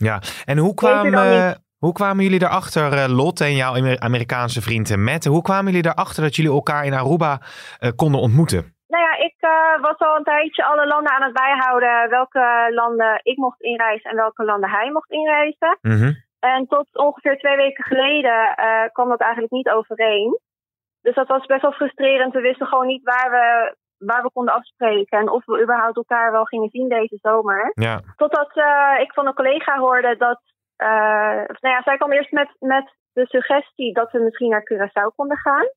ja, 0.09 0.21
en 0.45 0.57
hoe 0.57 0.73
kwamen, 0.73 1.63
hoe 1.77 1.93
kwamen 1.93 2.23
jullie 2.23 2.43
erachter, 2.43 2.93
uh, 2.93 3.05
Lot 3.07 3.41
en 3.41 3.55
jouw 3.55 3.97
Amerikaanse 3.97 4.61
vriend 4.61 4.97
Matt, 4.97 5.25
hoe 5.25 5.41
kwamen 5.41 5.71
jullie 5.71 5.91
erachter 5.91 6.23
dat 6.23 6.35
jullie 6.35 6.51
elkaar 6.51 6.85
in 6.85 6.93
Aruba 6.93 7.39
uh, 7.39 7.89
konden 7.95 8.21
ontmoeten? 8.21 8.75
Nou 8.87 9.03
ja, 9.03 9.13
ik 9.17 9.35
uh, 9.39 9.81
was 9.81 9.97
al 9.97 10.15
een 10.15 10.23
tijdje 10.23 10.63
alle 10.63 10.87
landen 10.87 11.11
aan 11.11 11.23
het 11.23 11.33
bijhouden. 11.33 12.09
Welke 12.09 12.71
landen 12.73 13.19
ik 13.23 13.37
mocht 13.37 13.61
inreizen 13.61 14.09
en 14.09 14.15
welke 14.15 14.43
landen 14.43 14.69
hij 14.69 14.91
mocht 14.91 15.11
inreizen. 15.11 15.77
Mm 15.81 16.15
En 16.39 16.67
tot 16.67 16.87
ongeveer 16.97 17.37
twee 17.37 17.55
weken 17.55 17.83
geleden 17.83 18.55
uh, 18.59 18.83
kwam 18.91 19.09
dat 19.09 19.21
eigenlijk 19.21 19.51
niet 19.51 19.69
overeen. 19.69 20.39
Dus 21.01 21.15
dat 21.15 21.27
was 21.27 21.45
best 21.45 21.61
wel 21.61 21.71
frustrerend. 21.71 22.33
We 22.33 22.41
wisten 22.41 22.67
gewoon 22.67 22.87
niet 22.87 23.03
waar 23.03 23.29
we, 23.31 23.75
waar 24.05 24.21
we 24.21 24.31
konden 24.31 24.53
afspreken. 24.53 25.19
En 25.19 25.29
of 25.29 25.45
we 25.45 25.61
überhaupt 25.61 25.95
elkaar 25.95 26.31
wel 26.31 26.45
gingen 26.45 26.69
zien 26.69 26.89
deze 26.89 27.17
zomer. 27.21 27.71
Ja. 27.73 28.01
Totdat 28.15 28.55
uh, 28.55 28.99
ik 28.99 29.13
van 29.13 29.27
een 29.27 29.33
collega 29.33 29.77
hoorde 29.77 30.15
dat. 30.17 30.41
nou 31.61 31.73
ja, 31.75 31.81
zij 31.83 31.97
kwam 31.97 32.11
eerst 32.11 32.31
met, 32.31 32.49
met 32.59 32.95
de 33.13 33.25
suggestie 33.25 33.93
dat 33.93 34.11
we 34.11 34.19
misschien 34.19 34.49
naar 34.49 34.67
Curaçao 34.71 35.15
konden 35.15 35.37
gaan. 35.37 35.67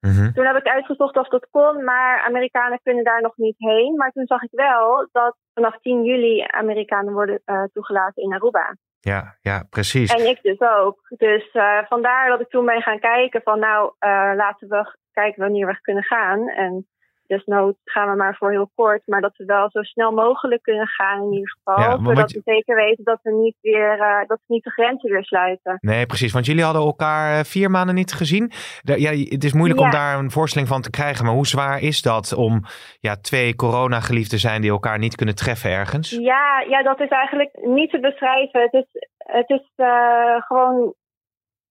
Mm 0.00 0.32
Toen 0.32 0.46
heb 0.46 0.56
ik 0.56 0.66
uitgezocht 0.66 1.16
of 1.16 1.28
dat 1.28 1.48
kon, 1.50 1.84
maar 1.84 2.20
Amerikanen 2.20 2.80
kunnen 2.82 3.04
daar 3.04 3.22
nog 3.22 3.36
niet 3.36 3.54
heen. 3.58 3.94
Maar 3.96 4.10
toen 4.10 4.26
zag 4.26 4.42
ik 4.42 4.50
wel 4.52 5.08
dat 5.12 5.36
vanaf 5.54 5.80
10 5.80 6.04
juli 6.04 6.44
Amerikanen 6.46 7.12
worden 7.12 7.42
uh, 7.46 7.62
toegelaten 7.72 8.22
in 8.22 8.32
Aruba. 8.32 8.76
Ja, 9.00 9.36
ja, 9.40 9.66
precies. 9.70 10.14
En 10.14 10.28
ik 10.28 10.42
dus 10.42 10.60
ook. 10.60 10.98
Dus 11.16 11.54
uh, 11.54 11.78
vandaar 11.88 12.28
dat 12.28 12.40
ik 12.40 12.48
toen 12.48 12.64
ben 12.64 12.82
gaan 12.82 12.98
kijken 12.98 13.40
van 13.42 13.58
nou, 13.58 13.92
uh, 14.00 14.32
laten 14.36 14.68
we 14.68 14.96
kijken 15.12 15.42
wanneer 15.42 15.66
we 15.66 15.80
kunnen 15.80 16.04
gaan. 16.04 16.48
En 16.48 16.86
desnoods 17.26 17.78
gaan 17.84 18.10
we 18.10 18.16
maar 18.16 18.36
voor 18.36 18.50
heel 18.50 18.70
kort, 18.74 19.02
maar 19.06 19.20
dat 19.20 19.36
we 19.36 19.44
wel 19.44 19.70
zo 19.70 19.82
snel 19.82 20.12
mogelijk 20.12 20.62
kunnen 20.62 20.86
gaan 20.86 21.22
in 21.22 21.32
ieder 21.32 21.56
geval. 21.56 21.80
Ja, 21.80 22.04
zodat 22.04 22.30
je... 22.30 22.36
we 22.44 22.52
zeker 22.52 22.76
weten 22.76 23.04
dat 23.04 23.18
we 23.22 23.32
niet 23.32 23.56
weer 23.60 23.98
uh, 23.98 24.18
dat 24.26 24.38
we 24.46 24.54
niet 24.54 24.64
de 24.64 24.70
grenzen 24.70 25.10
weer 25.10 25.24
sluiten. 25.24 25.76
Nee, 25.80 26.06
precies. 26.06 26.32
Want 26.32 26.46
jullie 26.46 26.64
hadden 26.64 26.82
elkaar 26.82 27.38
uh, 27.38 27.44
vier 27.44 27.70
maanden 27.70 27.94
niet 27.94 28.12
gezien. 28.12 28.52
Ja, 28.82 29.10
het 29.10 29.44
is 29.44 29.52
moeilijk 29.52 29.80
ja. 29.80 29.84
om 29.86 29.92
daar 29.92 30.18
een 30.18 30.30
voorstelling 30.30 30.68
van 30.68 30.82
te 30.82 30.90
krijgen. 30.90 31.24
Maar 31.24 31.34
hoe 31.34 31.46
zwaar 31.46 31.80
is 31.80 32.02
dat 32.02 32.34
om 32.34 32.62
ja, 33.00 33.16
twee 33.16 33.56
coronageliefden 33.56 34.38
zijn 34.38 34.60
die 34.60 34.70
elkaar 34.70 34.98
niet 34.98 35.14
kunnen 35.14 35.34
treffen 35.34 35.70
ergens? 35.70 36.10
Ja, 36.10 36.64
ja 36.68 36.82
dat 36.82 37.00
is 37.00 37.08
eigenlijk 37.08 37.50
niet 37.62 37.90
te 37.90 38.00
beschrijven. 38.00 38.60
Het 38.60 38.72
is, 38.72 38.86
het 39.18 39.50
is 39.50 39.70
uh, 39.76 40.42
gewoon 40.42 40.94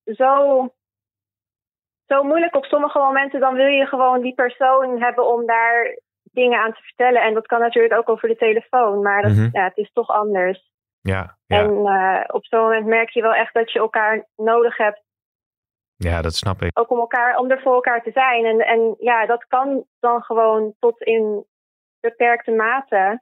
zo 0.04 0.70
zo 2.13 2.24
moeilijk 2.24 2.55
op 2.55 2.65
sommige 2.65 3.00
momenten. 3.00 3.39
Dan 3.39 3.53
wil 3.53 3.65
je 3.65 3.86
gewoon 3.86 4.22
die 4.22 4.34
persoon 4.34 5.01
hebben 5.01 5.27
om 5.34 5.46
daar 5.46 5.98
dingen 6.24 6.60
aan 6.60 6.74
te 6.74 6.82
vertellen. 6.82 7.22
En 7.22 7.34
dat 7.34 7.48
kan 7.48 7.60
natuurlijk 7.60 7.93
ook 7.93 8.10
over 8.10 8.27
de 8.27 8.36
telefoon. 8.36 9.01
Maar 9.01 9.22
dat, 9.22 9.32
mm 9.32 9.38
-hmm. 9.38 9.50
ja, 9.51 9.63
het 9.63 9.77
is 9.77 9.91
toch 9.93 10.10
anders. 10.10 10.72
Ja, 11.01 11.38
ja. 11.46 11.60
En 11.60 11.70
uh, 11.72 12.24
op 12.27 12.46
zo'n 12.46 12.60
moment 12.60 12.86
merk 12.86 13.10
je 13.10 13.22
wel 13.22 13.34
echt 13.34 13.53
dat 13.53 13.72
je 13.72 13.79
elkaar 13.79 14.27
nodig 14.36 14.77
hebt. 14.77 15.01
Ja, 15.96 16.22
dat 16.22 16.34
snap 16.34 16.62
ik. 16.62 16.79
Ook 16.79 16.89
om, 16.89 17.00
elkaar, 17.00 17.38
om 17.38 17.51
er 17.51 17.62
voor 17.62 17.74
elkaar 17.74 18.03
te 18.03 18.12
zijn. 18.12 18.46
En, 18.46 18.60
en 18.60 18.96
ja, 19.00 19.25
dat 19.25 19.46
kan 19.48 19.86
dan 20.00 20.22
gewoon 20.22 20.74
tot 20.79 21.01
in 21.01 21.46
beperkte 22.00 22.51
mate. 22.51 23.22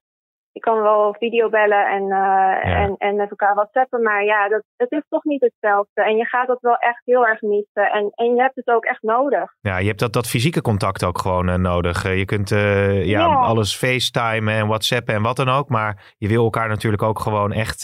Je 0.54 0.60
kan 0.60 0.82
wel 0.82 1.16
videobellen 1.20 1.88
en, 1.88 2.02
uh, 2.02 2.10
ja. 2.10 2.62
en, 2.62 2.96
en 2.98 3.16
met 3.16 3.30
elkaar 3.30 3.56
whatsappen. 3.56 4.02
Maar 4.02 4.24
ja, 4.24 4.50
dat, 4.50 4.64
het 4.78 4.92
is 4.92 5.04
toch 5.10 5.24
niet 5.24 5.42
hetzelfde. 5.42 6.04
En 6.04 6.16
je 6.16 6.26
gaat 6.26 6.48
dat 6.48 6.62
wel 6.62 6.76
echt 6.76 7.02
heel 7.06 7.28
erg 7.28 7.42
missen. 7.42 7.92
En, 7.92 8.12
en 8.16 8.36
je 8.36 8.42
hebt 8.42 8.56
het 8.56 8.68
ook 8.68 8.86
echt 8.86 9.02
nodig. 9.02 9.54
Ja, 9.62 9.78
je 9.78 9.88
hebt 9.88 10.00
dat, 10.00 10.14
dat 10.14 10.28
fysieke 10.28 10.62
contact 10.62 11.04
ook 11.04 11.18
gewoon 11.18 11.50
uh, 11.50 11.56
nodig. 11.56 12.06
Uh, 12.06 12.18
je 12.18 12.26
kunt 12.26 12.50
ja, 12.50 13.04
ja, 13.04 13.26
alles 13.26 13.76
facetimen 13.76 14.54
en 14.54 14.68
whatsappen 14.68 15.16
en 15.16 15.22
wat 15.22 15.36
dan 15.36 15.50
ook. 15.50 15.70
Maar 15.70 16.14
je 16.18 16.28
wil 16.28 16.44
elkaar 16.44 16.68
natuurlijk 16.68 17.04
ook 17.04 17.20
gewoon 17.20 17.52
echt 17.52 17.84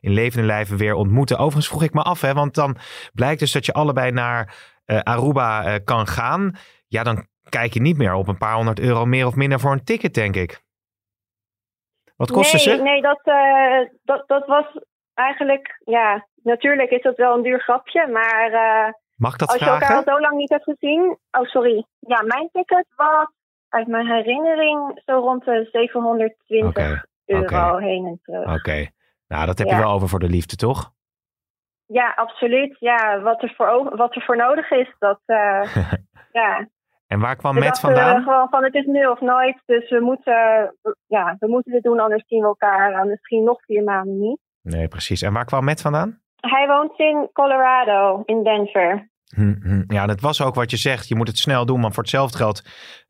in 0.00 0.12
levende 0.12 0.46
lijven 0.46 0.76
weer 0.76 0.94
ontmoeten. 0.94 1.38
Overigens 1.38 1.68
vroeg 1.68 1.82
ik 1.82 1.94
me 1.94 2.02
af, 2.02 2.20
hè, 2.20 2.32
want 2.32 2.54
dan 2.54 2.76
blijkt 3.14 3.40
dus 3.40 3.52
dat 3.52 3.66
je 3.66 3.72
allebei 3.72 4.10
naar 4.10 4.54
Aruba 4.86 5.78
kan 5.78 6.06
gaan. 6.06 6.56
Ja, 6.86 7.02
dan 7.02 7.26
kijk 7.48 7.72
je 7.74 7.80
niet 7.80 7.96
meer 7.96 8.14
op 8.14 8.28
een 8.28 8.38
paar 8.38 8.54
honderd 8.54 8.80
euro 8.80 9.04
meer 9.04 9.26
of 9.26 9.34
minder 9.34 9.60
voor 9.60 9.72
een 9.72 9.84
ticket, 9.84 10.14
denk 10.14 10.36
ik. 10.36 10.62
Wat 12.16 12.30
kostte 12.30 12.56
nee, 12.56 12.76
ze? 12.76 12.82
Nee, 12.82 13.02
dat, 13.02 13.20
uh, 13.24 13.88
dat, 14.02 14.28
dat 14.28 14.46
was 14.46 14.66
eigenlijk, 15.14 15.80
ja, 15.84 16.26
natuurlijk 16.42 16.90
is 16.90 17.02
dat 17.02 17.16
wel 17.16 17.36
een 17.36 17.42
duur 17.42 17.60
grapje, 17.60 18.06
maar 18.06 18.50
uh, 18.50 18.92
Mag 19.16 19.36
dat 19.36 19.48
als 19.48 19.56
vragen? 19.56 19.74
je 19.74 19.80
elkaar 19.80 19.96
al 19.96 20.14
zo 20.14 20.20
lang 20.20 20.36
niet 20.36 20.50
hebt 20.50 20.64
gezien. 20.64 21.18
Oh, 21.30 21.44
sorry. 21.44 21.86
Ja, 21.98 22.22
mijn 22.22 22.48
ticket 22.52 22.86
was 22.96 23.26
uit 23.68 23.86
mijn 23.86 24.06
herinnering 24.06 25.00
zo 25.04 25.18
rond 25.18 25.44
de 25.44 25.68
720 25.72 26.66
okay. 26.66 27.02
euro 27.24 27.44
okay. 27.44 27.82
heen 27.82 28.06
en 28.06 28.20
terug. 28.22 28.42
Oké, 28.42 28.54
okay. 28.54 28.92
nou 29.26 29.46
dat 29.46 29.58
heb 29.58 29.68
ja. 29.68 29.76
je 29.76 29.82
wel 29.82 29.92
over 29.92 30.08
voor 30.08 30.18
de 30.18 30.28
liefde, 30.28 30.56
toch? 30.56 30.92
Ja, 31.86 32.12
absoluut. 32.16 32.76
Ja, 32.78 33.20
wat 33.20 33.42
er 33.42 33.54
voor, 33.56 33.96
wat 33.96 34.14
er 34.14 34.22
voor 34.22 34.36
nodig 34.36 34.70
is, 34.70 34.94
dat, 34.98 35.20
uh, 35.26 35.74
ja. 36.40 36.68
En 37.14 37.20
waar 37.20 37.36
kwam 37.36 37.54
Matt 37.58 37.80
vandaan? 37.80 38.22
gewoon 38.22 38.48
van 38.48 38.64
het 38.64 38.74
is 38.74 38.86
nu 38.86 39.06
of 39.06 39.20
nooit. 39.20 39.62
Dus 39.66 39.90
we 39.90 40.00
moeten, 40.00 40.74
ja, 41.06 41.36
we 41.38 41.48
moeten 41.48 41.72
dit 41.72 41.82
doen, 41.82 42.00
anders 42.00 42.24
zien 42.26 42.40
we 42.40 42.46
elkaar 42.46 43.06
misschien 43.06 43.44
nog 43.44 43.64
vier 43.64 43.82
maanden 43.82 44.18
niet. 44.18 44.38
Nee, 44.62 44.88
precies. 44.88 45.22
En 45.22 45.32
waar 45.32 45.44
kwam 45.44 45.64
Matt 45.64 45.80
vandaan? 45.80 46.20
Hij 46.40 46.66
woont 46.66 46.98
in 46.98 47.28
Colorado, 47.32 48.22
in 48.24 48.42
Denver. 48.42 49.08
Hm, 49.34 49.54
hm. 49.62 49.84
Ja, 49.86 50.06
dat 50.06 50.20
was 50.20 50.42
ook 50.42 50.54
wat 50.54 50.70
je 50.70 50.76
zegt. 50.76 51.08
Je 51.08 51.14
moet 51.14 51.28
het 51.28 51.38
snel 51.38 51.66
doen, 51.66 51.80
want 51.80 51.94
voor 51.94 52.02
hetzelfde 52.02 52.38
geld 52.38 52.62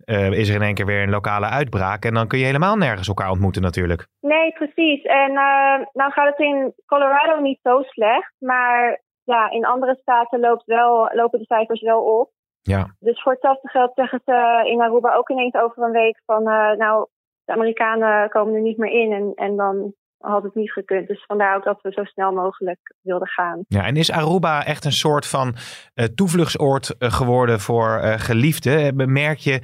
uh, 0.04 0.30
is 0.30 0.48
er 0.48 0.54
in 0.54 0.62
één 0.62 0.74
keer 0.74 0.86
weer 0.86 1.02
een 1.02 1.10
lokale 1.18 1.46
uitbraak. 1.46 2.04
En 2.04 2.14
dan 2.14 2.26
kun 2.26 2.38
je 2.38 2.44
helemaal 2.44 2.76
nergens 2.76 3.08
elkaar 3.08 3.30
ontmoeten 3.30 3.62
natuurlijk. 3.62 4.06
Nee, 4.20 4.52
precies. 4.52 5.02
En 5.02 5.30
uh, 5.30 5.86
nou 5.92 6.12
gaat 6.12 6.28
het 6.28 6.38
in 6.38 6.72
Colorado 6.86 7.40
niet 7.40 7.58
zo 7.62 7.82
slecht. 7.82 8.34
Maar 8.38 9.02
ja, 9.24 9.50
in 9.50 9.64
andere 9.66 9.98
staten 10.00 10.40
loopt 10.40 10.64
wel, 10.64 11.10
lopen 11.12 11.38
de 11.38 11.44
cijfers 11.44 11.80
wel 11.80 12.00
op. 12.00 12.30
Ja. 12.72 12.94
Dus 12.98 13.22
voor 13.22 13.32
hetzelfde 13.32 13.68
geld 13.68 13.92
zeggen 13.94 14.20
ze 14.24 14.62
in 14.64 14.80
Aruba 14.80 15.14
ook 15.14 15.28
ineens 15.28 15.54
over 15.54 15.82
een 15.82 15.90
week 15.90 16.22
van, 16.26 16.48
uh, 16.48 16.72
nou, 16.72 17.06
de 17.44 17.52
Amerikanen 17.52 18.28
komen 18.28 18.54
er 18.54 18.60
niet 18.60 18.78
meer 18.78 18.90
in 18.90 19.12
en, 19.12 19.32
en 19.34 19.56
dan 19.56 19.94
had 20.18 20.42
het 20.42 20.54
niet 20.54 20.72
gekund. 20.72 21.08
Dus 21.08 21.24
vandaar 21.26 21.56
ook 21.56 21.64
dat 21.64 21.80
we 21.82 21.92
zo 21.92 22.04
snel 22.04 22.32
mogelijk 22.32 22.94
wilden 23.02 23.28
gaan. 23.28 23.64
Ja, 23.68 23.84
en 23.84 23.96
is 23.96 24.12
Aruba 24.12 24.64
echt 24.64 24.84
een 24.84 24.92
soort 24.92 25.26
van 25.26 25.48
uh, 25.48 26.04
toevluchtsoord 26.04 26.94
uh, 26.98 27.08
geworden 27.10 27.60
voor 27.60 28.00
uh, 28.02 28.12
geliefden? 28.12 29.12
Merk 29.12 29.38
je 29.38 29.60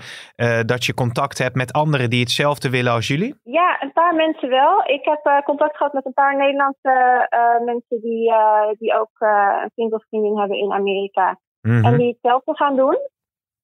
dat 0.67 0.85
je 0.85 0.95
contact 0.95 1.39
hebt 1.39 1.55
met 1.55 1.73
anderen 1.73 2.11
die 2.11 2.21
hetzelfde 2.21 2.71
willen 2.71 2.93
als 2.93 3.07
jullie? 3.09 3.35
Ja, 3.43 3.83
een 3.83 3.93
paar 3.93 4.15
mensen 4.15 4.49
wel. 4.49 4.83
Ik 4.85 5.05
heb 5.05 5.45
contact 5.45 5.77
gehad 5.77 5.93
met 5.93 6.07
een 6.07 6.13
paar 6.13 6.37
Nederlandse 6.37 7.27
mensen 7.65 8.01
die, 8.01 8.33
die 8.79 8.95
ook 8.95 9.15
een 9.19 9.71
vriend 9.75 9.93
of 9.93 10.05
vriendin 10.09 10.39
hebben 10.39 10.59
in 10.59 10.73
Amerika. 10.73 11.39
Mm 11.61 11.73
-hmm. 11.73 11.85
En 11.85 11.97
die 11.97 12.09
hetzelfde 12.09 12.57
gaan 12.57 12.77
doen. 12.77 12.99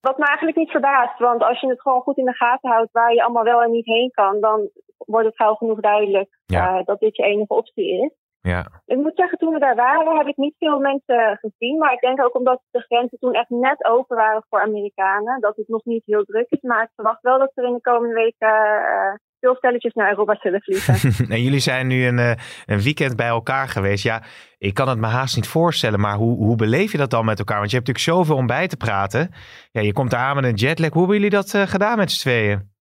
Wat 0.00 0.18
me 0.18 0.26
eigenlijk 0.26 0.56
niet 0.56 0.70
verbaast, 0.70 1.18
want 1.18 1.42
als 1.42 1.60
je 1.60 1.68
het 1.68 1.80
gewoon 1.80 2.00
goed 2.00 2.16
in 2.16 2.24
de 2.24 2.34
gaten 2.34 2.70
houdt 2.70 2.92
waar 2.92 3.14
je 3.14 3.22
allemaal 3.22 3.44
wel 3.44 3.62
en 3.62 3.70
niet 3.70 3.86
heen 3.86 4.10
kan, 4.10 4.40
dan 4.40 4.70
wordt 4.96 5.26
het 5.26 5.36
gauw 5.36 5.54
genoeg 5.54 5.80
duidelijk 5.80 6.38
ja. 6.44 6.78
uh, 6.78 6.84
dat 6.84 7.00
dit 7.00 7.16
je 7.16 7.22
enige 7.22 7.54
optie 7.54 8.04
is. 8.04 8.10
Ja. 8.40 8.66
Ik 8.86 8.96
moet 8.96 9.16
zeggen, 9.16 9.38
toen 9.38 9.52
we 9.52 9.58
daar 9.58 9.74
waren, 9.74 10.16
heb 10.16 10.26
ik 10.26 10.36
niet 10.36 10.54
veel 10.58 10.78
mensen 10.78 11.38
gezien. 11.40 11.78
Maar 11.78 11.92
ik 11.92 12.00
denk 12.00 12.22
ook 12.22 12.34
omdat 12.34 12.62
de 12.70 12.80
grenzen 12.80 13.18
toen 13.18 13.32
echt 13.34 13.48
net 13.48 13.84
open 13.84 14.16
waren 14.16 14.44
voor 14.48 14.60
Amerikanen, 14.60 15.40
dat 15.40 15.56
het 15.56 15.68
nog 15.68 15.84
niet 15.84 16.02
heel 16.06 16.24
druk 16.24 16.50
is. 16.50 16.60
Maar 16.60 16.82
ik 16.82 16.90
verwacht 16.94 17.22
wel 17.22 17.38
dat 17.38 17.52
er 17.54 17.64
in 17.64 17.72
de 17.72 17.80
komende 17.80 18.14
weken 18.14 18.54
uh, 18.80 19.14
veel 19.40 19.54
stelletjes 19.54 19.94
naar 19.94 20.10
Europa 20.10 20.36
zullen 20.40 20.62
vliegen. 20.62 20.94
en 21.34 21.42
jullie 21.42 21.60
zijn 21.60 21.86
nu 21.86 22.06
een, 22.06 22.18
uh, 22.18 22.30
een 22.66 22.80
weekend 22.80 23.16
bij 23.16 23.26
elkaar 23.26 23.68
geweest. 23.68 24.04
Ja, 24.04 24.22
ik 24.58 24.74
kan 24.74 24.88
het 24.88 24.98
me 24.98 25.06
haast 25.06 25.36
niet 25.36 25.48
voorstellen, 25.48 26.00
maar 26.00 26.16
hoe, 26.16 26.36
hoe 26.36 26.56
beleef 26.56 26.92
je 26.92 26.98
dat 26.98 27.10
dan 27.10 27.24
met 27.24 27.38
elkaar? 27.38 27.58
Want 27.58 27.70
je 27.70 27.76
hebt 27.76 27.88
natuurlijk 27.88 28.18
zoveel 28.18 28.36
om 28.36 28.46
bij 28.46 28.68
te 28.68 28.76
praten. 28.76 29.30
Ja, 29.70 29.80
je 29.80 29.92
komt 29.92 30.14
aan 30.14 30.34
met 30.34 30.44
een 30.44 30.54
jetlag. 30.54 30.90
Hoe 30.90 30.98
hebben 30.98 31.16
jullie 31.16 31.36
dat 31.38 31.52
uh, 31.54 31.62
gedaan 31.62 31.98
met 31.98 32.10
z'n 32.10 32.28
tweeën? 32.28 32.74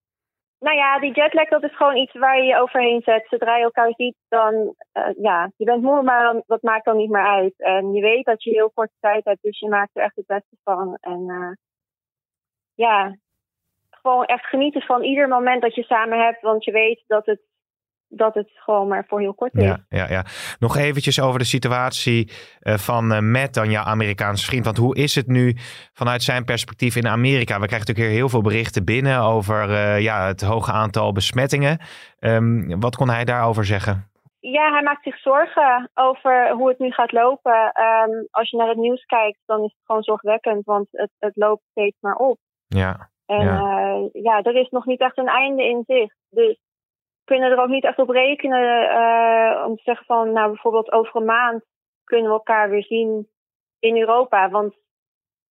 Nou 0.60 0.78
ja, 0.78 1.00
die 1.00 1.14
jetlag 1.14 1.48
dat 1.48 1.64
is 1.64 1.76
gewoon 1.76 1.98
iets 1.98 2.14
waar 2.14 2.38
je 2.38 2.44
je 2.44 2.60
overheen 2.60 3.02
zet. 3.02 3.26
Zodra 3.30 3.58
je 3.58 3.64
elkaar 3.64 3.94
ziet, 3.96 4.16
dan 4.28 4.54
uh, 4.94 5.08
ja, 5.22 5.52
je 5.58 5.66
bent 5.66 5.82
moe, 5.82 6.04
maar 6.04 6.24
dan, 6.24 6.44
dat 6.46 6.62
maakt 6.62 6.86
dan 6.86 6.98
niet 6.98 7.10
meer 7.10 7.26
uit. 7.26 7.54
En 7.58 7.94
je 7.94 8.02
weet 8.02 8.26
dat 8.26 8.44
je 8.44 8.52
heel 8.52 8.72
korte 8.74 8.94
tijd 9.00 9.26
hebt, 9.26 9.42
dus 9.42 9.60
je 9.60 9.70
maakt 9.70 9.90
er 9.94 10.04
echt 10.04 10.16
het 10.16 10.26
beste 10.26 10.58
van. 10.64 10.98
En 11.02 11.20
uh, 11.28 11.52
ja, 12.74 13.16
gewoon 14.06 14.26
echt 14.26 14.46
genieten 14.46 14.82
van 14.82 15.04
ieder 15.04 15.28
moment 15.28 15.62
dat 15.62 15.76
je 15.76 15.84
samen 15.84 16.20
hebt, 16.20 16.42
want 16.42 16.64
je 16.64 16.72
weet 16.72 17.04
dat 17.08 17.26
het 17.26 17.40
dat 18.08 18.34
het 18.34 18.52
gewoon 18.54 18.88
maar 18.88 19.06
voor 19.08 19.20
heel 19.20 19.34
kort 19.34 19.54
is. 19.54 19.64
Ja, 19.64 19.86
ja, 19.90 20.10
ja. 20.10 20.26
Nog 20.60 20.78
eventjes 20.78 21.22
over 21.22 21.40
de 21.40 21.46
situatie 21.46 22.32
uh, 22.62 22.74
van 22.74 23.12
uh, 23.12 23.20
Matt, 23.20 23.54
dan 23.54 23.70
jouw 23.70 23.84
Amerikaanse 23.84 24.46
vriend. 24.46 24.66
Want 24.66 24.78
hoe 24.78 24.96
is 24.96 25.16
het 25.16 25.28
nu 25.28 25.54
vanuit 25.94 26.24
zijn 26.24 26.46
perspectief 26.46 26.96
in 26.96 27.08
Amerika? 27.08 27.60
We 27.60 27.68
krijgen 27.68 27.88
natuurlijk 27.88 28.08
hier 28.08 28.18
heel 28.18 28.30
veel 28.30 28.42
berichten 28.42 28.86
binnen 28.86 29.22
over 29.22 29.70
uh, 29.70 30.02
ja, 30.02 30.28
het 30.28 30.42
hoge 30.42 30.72
aantal 30.72 31.12
besmettingen. 31.12 31.80
Um, 32.20 32.80
wat 32.80 32.96
kon 32.96 33.10
hij 33.10 33.26
daarover 33.26 33.66
zeggen? 33.66 34.10
ja, 34.52 34.72
hij 34.72 34.82
maakt 34.82 35.04
zich 35.04 35.20
zorgen 35.20 35.90
over 35.94 36.52
hoe 36.52 36.70
het 36.70 36.80
nu 36.80 36.92
gaat 36.92 37.12
lopen. 37.12 37.72
Ehm, 37.72 38.24
als 38.32 38.50
je 38.50 38.58
naar 38.58 38.68
het 38.68 38.78
nieuws 38.78 39.06
kijkt, 39.06 39.40
dan 39.46 39.64
is 39.64 39.74
het 39.76 39.86
gewoon 39.86 40.04
zorgwekkend, 40.04 40.66
want 40.66 40.88
het, 40.92 41.12
het 41.20 41.36
loopt 41.36 41.64
steeds 41.72 41.98
maar 42.00 42.16
op. 42.16 42.38
Ja. 42.68 43.10
En 43.26 43.46
ja. 43.46 43.96
Uh, 43.96 44.24
ja, 44.24 44.42
er 44.42 44.56
is 44.56 44.70
nog 44.70 44.86
niet 44.86 45.00
echt 45.00 45.18
een 45.18 45.28
einde 45.28 45.64
in 45.64 45.84
zicht. 45.88 46.18
Dus 46.30 46.60
kunnen 47.24 47.52
er 47.52 47.62
ook 47.62 47.70
niet 47.70 47.84
echt 47.84 48.00
op 48.00 48.10
rekenen 48.10 48.84
uh, 48.84 49.66
om 49.68 49.76
te 49.76 49.82
zeggen 49.84 50.06
van, 50.06 50.32
nou 50.32 50.48
bijvoorbeeld 50.48 50.92
over 50.92 51.16
een 51.16 51.26
maand 51.26 51.64
kunnen 52.04 52.28
we 52.28 52.34
elkaar 52.34 52.70
weer 52.70 52.84
zien 52.84 53.30
in 53.80 53.98
Europa. 53.98 54.50
Want 54.50 54.76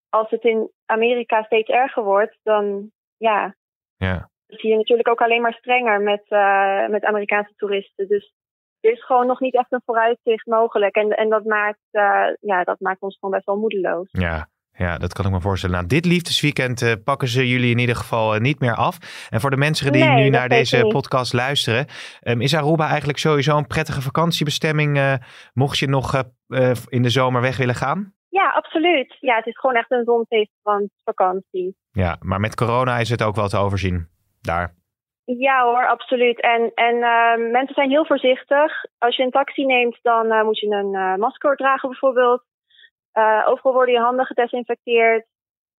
als 0.09 0.29
het 0.29 0.43
in 0.43 0.71
Amerika 0.85 1.43
steeds 1.43 1.69
erger 1.69 2.03
wordt, 2.03 2.37
dan 2.43 2.91
ja, 3.17 3.55
ja. 3.97 4.29
zie 4.47 4.69
je 4.69 4.75
natuurlijk 4.75 5.07
ook 5.07 5.21
alleen 5.21 5.41
maar 5.41 5.53
strenger 5.53 6.01
met, 6.01 6.23
uh, 6.29 6.87
met 6.87 7.03
Amerikaanse 7.03 7.53
toeristen. 7.55 8.07
Dus 8.07 8.33
er 8.79 8.91
is 8.91 9.05
gewoon 9.05 9.27
nog 9.27 9.39
niet 9.39 9.55
echt 9.55 9.71
een 9.71 9.81
vooruitzicht 9.85 10.45
mogelijk. 10.45 10.95
En, 10.95 11.09
en 11.09 11.29
dat, 11.29 11.43
maakt, 11.43 11.79
ja, 12.39 12.63
dat 12.63 12.79
maakt 12.79 13.01
ons 13.01 13.17
gewoon 13.19 13.35
best 13.35 13.45
wel 13.45 13.57
moedeloos. 13.57 14.09
Ja. 14.11 14.47
Ja, 14.77 14.97
dat 14.97 15.13
kan 15.13 15.25
ik 15.25 15.31
me 15.31 15.41
voorstellen. 15.41 15.75
Nou, 15.75 15.87
dit 15.87 16.05
liefdesweekend 16.05 16.81
uh, 16.81 16.91
pakken 17.03 17.27
ze 17.27 17.47
jullie 17.47 17.71
in 17.71 17.77
ieder 17.77 17.95
geval 17.95 18.35
uh, 18.35 18.41
niet 18.41 18.59
meer 18.59 18.75
af. 18.75 18.97
En 19.29 19.39
voor 19.39 19.49
de 19.49 19.57
mensen 19.57 19.91
die 19.91 20.03
nee, 20.03 20.23
nu 20.23 20.29
naar 20.29 20.49
deze 20.49 20.87
podcast 20.87 21.33
luisteren, 21.33 21.85
um, 22.23 22.41
is 22.41 22.55
Aruba 22.55 22.87
eigenlijk 22.87 23.17
sowieso 23.17 23.57
een 23.57 23.67
prettige 23.67 24.01
vakantiebestemming, 24.01 24.97
uh, 24.97 25.13
mocht 25.53 25.77
je 25.77 25.87
nog 25.87 26.23
in 26.89 27.01
de 27.01 27.09
zomer 27.09 27.41
weg 27.41 27.57
willen 27.57 27.75
gaan? 27.75 28.13
Ja, 28.29 28.49
absoluut. 28.49 29.17
Ja, 29.19 29.35
het 29.35 29.45
is 29.45 29.59
gewoon 29.59 29.75
echt 29.75 29.91
een 29.91 30.03
zonfeestvakantie. 30.03 31.75
Ja, 31.91 32.17
maar 32.19 32.39
met 32.39 32.55
corona 32.55 32.97
is 32.97 33.09
het 33.09 33.23
ook 33.23 33.35
wel 33.35 33.47
te 33.47 33.57
overzien 33.57 34.07
daar. 34.41 34.73
Ja 35.25 35.63
hoor, 35.63 35.87
absoluut. 35.87 36.41
En, 36.41 36.71
en 36.73 36.95
uh, 36.95 37.51
mensen 37.51 37.73
zijn 37.73 37.89
heel 37.89 38.05
voorzichtig. 38.05 38.85
Als 38.97 39.15
je 39.15 39.23
een 39.23 39.31
taxi 39.31 39.65
neemt, 39.65 39.99
dan 40.01 40.45
moet 40.45 40.59
je 40.59 40.67
een 40.67 41.19
masker 41.19 41.55
dragen 41.55 41.89
bijvoorbeeld. 41.89 42.43
Uh, 43.17 43.43
overal 43.47 43.73
worden 43.73 43.93
je 43.93 43.99
handen 43.99 44.25
gedesinfecteerd. 44.25 45.25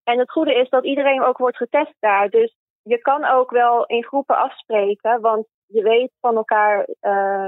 En 0.03 0.19
het 0.19 0.31
goede 0.31 0.55
is 0.55 0.69
dat 0.69 0.85
iedereen 0.85 1.23
ook 1.23 1.37
wordt 1.37 1.57
getest 1.57 1.95
daar. 1.99 2.29
Dus 2.29 2.55
je 2.81 2.97
kan 2.97 3.25
ook 3.25 3.51
wel 3.51 3.85
in 3.85 4.03
groepen 4.03 4.37
afspreken, 4.37 5.21
want 5.21 5.47
je 5.65 5.83
weet 5.83 6.11
van 6.19 6.35
elkaar 6.35 6.85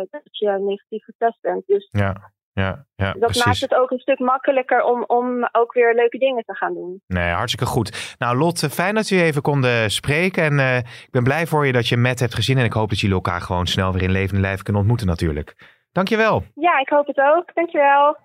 dat 0.10 0.22
je 0.32 0.50
negatief 0.50 1.04
getest 1.04 1.42
bent. 1.42 1.66
Dus 1.66 1.88
ja. 1.92 2.32
Ja, 2.58 2.86
ja, 2.96 3.12
dat 3.12 3.20
precies. 3.20 3.46
maakt 3.46 3.62
het 3.62 3.76
ook 3.76 3.92
een 3.92 4.00
stuk 4.00 4.20
makkelijker 4.20 4.84
om, 4.84 5.04
om 5.08 5.50
ook 5.52 5.74
weer 5.74 5.96
leuke 5.96 6.18
dingen 6.18 6.44
te 6.44 6.56
gaan 6.56 6.74
doen. 6.74 7.02
Nee, 7.08 7.32
hartstikke 7.32 7.66
goed. 7.66 8.16
Nou, 8.20 8.38
Lot, 8.38 8.60
fijn 8.60 8.96
dat 8.96 9.10
we 9.10 9.22
even 9.22 9.42
konden 9.42 9.92
spreken. 9.92 10.44
En 10.44 10.54
uh, 10.54 10.78
ik 10.78 11.08
ben 11.12 11.24
blij 11.24 11.46
voor 11.46 11.66
je 11.66 11.72
dat 11.72 11.88
je 11.88 11.98
Matt 11.98 12.20
hebt 12.20 12.36
gezien. 12.36 12.58
En 12.58 12.64
ik 12.64 12.74
hoop 12.74 12.90
dat 12.90 13.00
jullie 13.00 13.16
elkaar 13.16 13.42
gewoon 13.42 13.68
snel 13.68 13.94
weer 13.94 14.02
in 14.02 14.12
levende 14.12 14.42
lijf 14.42 14.62
kunnen 14.62 14.82
ontmoeten 14.82 15.08
natuurlijk. 15.08 15.56
Dankjewel. 15.92 16.44
Ja, 16.56 16.80
ik 16.80 16.90
hoop 16.90 17.08
het 17.08 17.18
ook. 17.18 17.54
Dankjewel. 17.54 18.18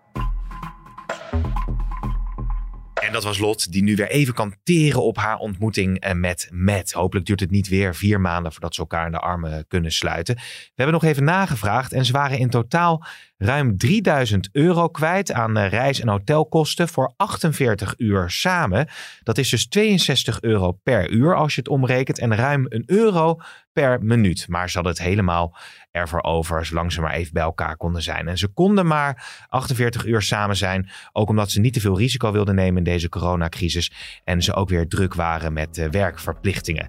En 3.02 3.12
dat 3.12 3.24
was 3.24 3.38
Lot, 3.38 3.72
die 3.72 3.82
nu 3.82 3.96
weer 3.96 4.10
even 4.10 4.34
kan 4.34 4.54
teren 4.62 5.02
op 5.02 5.16
haar 5.16 5.36
ontmoeting 5.36 6.12
met 6.14 6.48
Matt. 6.50 6.92
Hopelijk 6.92 7.26
duurt 7.26 7.40
het 7.40 7.50
niet 7.50 7.68
weer 7.68 7.94
vier 7.94 8.20
maanden 8.20 8.52
voordat 8.52 8.74
ze 8.74 8.80
elkaar 8.80 9.06
in 9.06 9.12
de 9.12 9.18
armen 9.18 9.64
kunnen 9.68 9.92
sluiten. 9.92 10.34
We 10.34 10.42
hebben 10.74 10.94
nog 10.94 11.04
even 11.04 11.24
nagevraagd 11.24 11.92
en 11.92 12.04
ze 12.04 12.12
waren 12.12 12.38
in 12.38 12.50
totaal 12.50 13.04
ruim 13.36 13.76
3000 13.76 14.48
euro 14.52 14.88
kwijt 14.88 15.32
aan 15.32 15.58
reis- 15.58 16.00
en 16.00 16.08
hotelkosten 16.08 16.88
voor 16.88 17.12
48 17.16 17.94
uur 17.96 18.30
samen. 18.30 18.88
Dat 19.22 19.38
is 19.38 19.50
dus 19.50 19.68
62 19.68 20.40
euro 20.40 20.72
per 20.72 21.10
uur 21.10 21.36
als 21.36 21.54
je 21.54 21.60
het 21.60 21.70
omrekent 21.70 22.18
en 22.18 22.36
ruim 22.36 22.66
een 22.68 22.82
euro 22.86 23.36
per 23.72 24.02
minuut. 24.02 24.48
Maar 24.48 24.68
ze 24.70 24.74
hadden 24.74 24.92
het 24.92 25.02
helemaal 25.02 25.56
ervoor 25.92 26.22
over, 26.22 26.66
zolang 26.66 26.92
ze 26.92 27.00
maar 27.00 27.12
even 27.12 27.32
bij 27.32 27.42
elkaar 27.42 27.76
konden 27.76 28.02
zijn. 28.02 28.28
En 28.28 28.38
ze 28.38 28.48
konden 28.48 28.86
maar 28.86 29.46
48 29.48 30.06
uur 30.06 30.22
samen 30.22 30.56
zijn, 30.56 30.90
ook 31.12 31.28
omdat 31.28 31.50
ze 31.50 31.60
niet 31.60 31.72
te 31.72 31.80
veel 31.80 31.98
risico 31.98 32.32
wilden 32.32 32.54
nemen 32.54 32.76
in 32.76 32.84
deze 32.84 33.08
coronacrisis 33.08 33.92
en 34.24 34.42
ze 34.42 34.54
ook 34.54 34.68
weer 34.68 34.88
druk 34.88 35.14
waren 35.14 35.52
met 35.52 35.78
uh, 35.78 35.88
werkverplichtingen. 35.88 36.88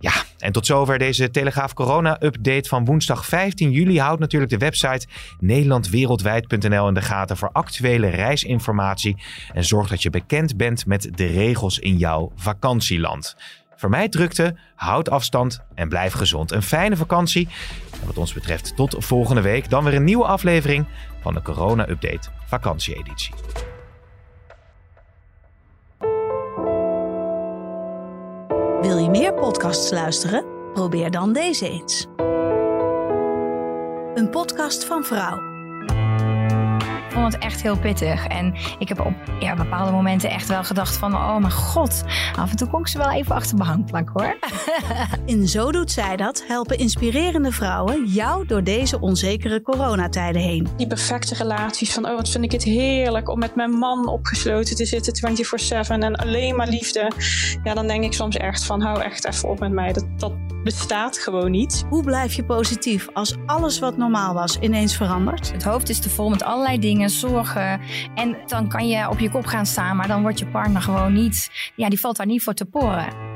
Ja, 0.00 0.12
en 0.38 0.52
tot 0.52 0.66
zover 0.66 0.98
deze 0.98 1.30
Telegraaf 1.30 1.74
Corona-update 1.74 2.68
van 2.68 2.84
woensdag 2.84 3.26
15 3.26 3.70
juli. 3.70 4.00
Houd 4.00 4.18
natuurlijk 4.18 4.50
de 4.50 4.58
website 4.58 5.06
nederlandwereldwijd.nl 5.38 6.88
in 6.88 6.94
de 6.94 7.02
gaten 7.02 7.36
voor 7.36 7.50
actuele 7.52 8.08
reisinformatie. 8.08 9.16
En 9.52 9.64
zorg 9.64 9.88
dat 9.88 10.02
je 10.02 10.10
bekend 10.10 10.56
bent 10.56 10.86
met 10.86 11.08
de 11.14 11.26
regels 11.26 11.78
in 11.78 11.96
jouw 11.96 12.32
vakantieland. 12.36 13.36
Vermijd 13.78 14.12
drukte, 14.12 14.56
houd 14.74 15.10
afstand 15.10 15.60
en 15.74 15.88
blijf 15.88 16.12
gezond. 16.12 16.52
Een 16.52 16.62
fijne 16.62 16.96
vakantie. 16.96 17.48
En 18.00 18.06
wat 18.06 18.18
ons 18.18 18.32
betreft 18.32 18.76
tot 18.76 18.96
volgende 18.98 19.40
week. 19.40 19.70
Dan 19.70 19.84
weer 19.84 19.94
een 19.94 20.04
nieuwe 20.04 20.24
aflevering 20.24 20.86
van 21.22 21.34
de 21.34 21.42
Corona-update 21.42 22.28
vakantie-editie. 22.46 23.34
Wil 28.80 28.98
je 28.98 29.08
meer 29.10 29.34
podcasts 29.34 29.90
luisteren? 29.90 30.44
Probeer 30.72 31.10
dan 31.10 31.32
deze 31.32 31.68
eens. 31.68 32.06
Een 34.14 34.30
podcast 34.30 34.84
van 34.84 35.04
Vrouw. 35.04 35.47
Ik 37.08 37.14
vond 37.14 37.32
het 37.32 37.42
echt 37.42 37.62
heel 37.62 37.78
pittig. 37.78 38.26
En 38.26 38.54
ik 38.78 38.88
heb 38.88 39.00
op 39.00 39.12
ja, 39.40 39.54
bepaalde 39.54 39.90
momenten 39.90 40.30
echt 40.30 40.48
wel 40.48 40.64
gedacht 40.64 40.96
van... 40.96 41.14
oh 41.14 41.36
mijn 41.36 41.52
god, 41.52 42.04
af 42.36 42.50
en 42.50 42.56
toe 42.56 42.68
kon 42.68 42.80
ik 42.80 42.88
ze 42.88 42.98
wel 42.98 43.10
even 43.10 43.34
achter 43.34 43.56
mijn 43.56 43.70
hangplank 43.70 44.10
hoor. 44.12 44.38
In 45.34 45.48
Zo 45.48 45.72
Doet 45.72 45.90
Zij 45.90 46.16
Dat 46.16 46.44
helpen 46.46 46.78
inspirerende 46.78 47.52
vrouwen 47.52 48.06
jou 48.06 48.46
door 48.46 48.64
deze 48.64 49.00
onzekere 49.00 49.62
coronatijden 49.62 50.42
heen. 50.42 50.68
Die 50.76 50.86
perfecte 50.86 51.34
relaties 51.34 51.92
van... 51.92 52.06
oh 52.06 52.16
wat 52.16 52.28
vind 52.28 52.44
ik 52.44 52.52
het 52.52 52.64
heerlijk 52.64 53.28
om 53.28 53.38
met 53.38 53.54
mijn 53.54 53.70
man 53.70 54.08
opgesloten 54.08 54.76
te 54.76 54.84
zitten 54.84 55.46
24-7... 55.86 55.88
en 55.88 56.16
alleen 56.16 56.56
maar 56.56 56.68
liefde. 56.68 57.10
Ja, 57.64 57.74
dan 57.74 57.86
denk 57.86 58.04
ik 58.04 58.12
soms 58.12 58.36
echt 58.36 58.64
van 58.64 58.80
hou 58.80 59.02
echt 59.02 59.26
even 59.26 59.48
op 59.48 59.58
met 59.58 59.72
mij. 59.72 59.92
Dat, 59.92 60.06
dat 60.16 60.32
bestaat 60.62 61.18
gewoon 61.18 61.50
niet. 61.50 61.84
Hoe 61.88 62.02
blijf 62.04 62.34
je 62.34 62.44
positief 62.44 63.08
als 63.12 63.36
alles 63.46 63.78
wat 63.78 63.96
normaal 63.96 64.34
was 64.34 64.58
ineens 64.58 64.96
verandert? 64.96 65.52
Het 65.52 65.64
hoofd 65.64 65.88
is 65.88 66.00
te 66.00 66.10
vol 66.10 66.28
met 66.28 66.42
allerlei 66.42 66.78
dingen, 66.78 67.10
zorgen. 67.10 67.80
En 68.14 68.36
dan 68.46 68.68
kan 68.68 68.88
je 68.88 69.08
op 69.08 69.18
je 69.18 69.30
kop 69.30 69.46
gaan 69.46 69.66
staan, 69.66 69.96
maar 69.96 70.08
dan 70.08 70.22
wordt 70.22 70.38
je 70.38 70.46
partner 70.46 70.82
gewoon 70.82 71.12
niet... 71.12 71.50
Ja, 71.76 71.88
die 71.88 72.00
valt 72.00 72.16
daar 72.16 72.26
niet 72.26 72.42
voor 72.42 72.54
te 72.54 72.64
poren. 72.64 73.27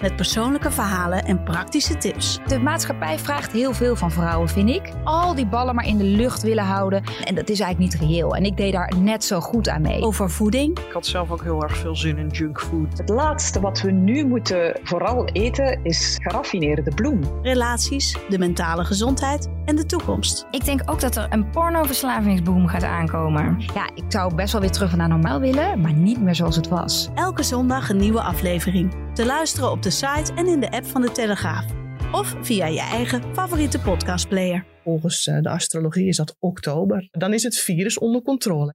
Met 0.00 0.16
persoonlijke 0.16 0.70
verhalen 0.70 1.24
en 1.24 1.42
praktische 1.42 1.96
tips. 1.96 2.38
De 2.46 2.58
maatschappij 2.58 3.18
vraagt 3.18 3.52
heel 3.52 3.72
veel 3.72 3.96
van 3.96 4.10
vrouwen, 4.10 4.48
vind 4.48 4.68
ik. 4.68 4.92
Al 5.04 5.34
die 5.34 5.46
ballen 5.46 5.74
maar 5.74 5.86
in 5.86 5.98
de 5.98 6.04
lucht 6.04 6.42
willen 6.42 6.64
houden. 6.64 7.02
En 7.24 7.34
dat 7.34 7.48
is 7.48 7.60
eigenlijk 7.60 7.92
niet 7.92 8.02
reëel. 8.08 8.36
En 8.36 8.44
ik 8.44 8.56
deed 8.56 8.72
daar 8.72 8.92
net 8.98 9.24
zo 9.24 9.40
goed 9.40 9.68
aan 9.68 9.82
mee. 9.82 10.02
Over 10.02 10.30
voeding. 10.30 10.78
Ik 10.78 10.92
had 10.92 11.06
zelf 11.06 11.30
ook 11.30 11.42
heel 11.42 11.62
erg 11.62 11.76
veel 11.76 11.96
zin 11.96 12.18
in 12.18 12.28
junkfood. 12.28 12.98
Het 12.98 13.08
laatste 13.08 13.60
wat 13.60 13.80
we 13.80 13.90
nu 13.90 14.26
moeten 14.26 14.80
vooral 14.82 15.24
eten 15.24 15.80
is 15.82 16.18
geraffineerde 16.22 16.94
bloem. 16.94 17.20
Relaties, 17.42 18.16
de 18.28 18.38
mentale 18.38 18.84
gezondheid 18.84 19.48
en 19.64 19.76
de 19.76 19.86
toekomst. 19.86 20.46
Ik 20.50 20.64
denk 20.64 20.80
ook 20.86 21.00
dat 21.00 21.16
er 21.16 21.26
een 21.30 21.50
pornoverslavingsboom 21.50 22.66
gaat 22.66 22.82
aankomen. 22.82 23.60
Ja, 23.74 23.90
ik 23.94 24.04
zou 24.08 24.34
best 24.34 24.52
wel 24.52 24.60
weer 24.60 24.70
terug 24.70 24.96
naar 24.96 25.08
normaal 25.08 25.40
willen, 25.40 25.80
maar 25.80 25.92
niet 25.92 26.20
meer 26.20 26.34
zoals 26.34 26.56
het 26.56 26.68
was. 26.68 27.08
Elke 27.14 27.42
zondag 27.42 27.88
een 27.88 27.96
nieuwe 27.96 28.20
aflevering. 28.20 29.02
Te 29.14 29.26
luisteren 29.26 29.70
op 29.70 29.82
de 29.84 29.90
site 29.90 30.32
en 30.34 30.46
in 30.46 30.60
de 30.60 30.70
app 30.70 30.86
van 30.86 31.02
de 31.02 31.12
Telegraaf. 31.12 31.64
Of 32.12 32.36
via 32.40 32.66
je 32.66 32.80
eigen 32.80 33.34
favoriete 33.34 33.78
podcastplayer. 33.78 34.64
Volgens 34.82 35.24
de 35.24 35.48
astrologie 35.48 36.08
is 36.08 36.16
dat 36.16 36.36
oktober. 36.38 37.08
Dan 37.10 37.32
is 37.32 37.42
het 37.42 37.58
virus 37.58 37.98
onder 37.98 38.22
controle. 38.22 38.74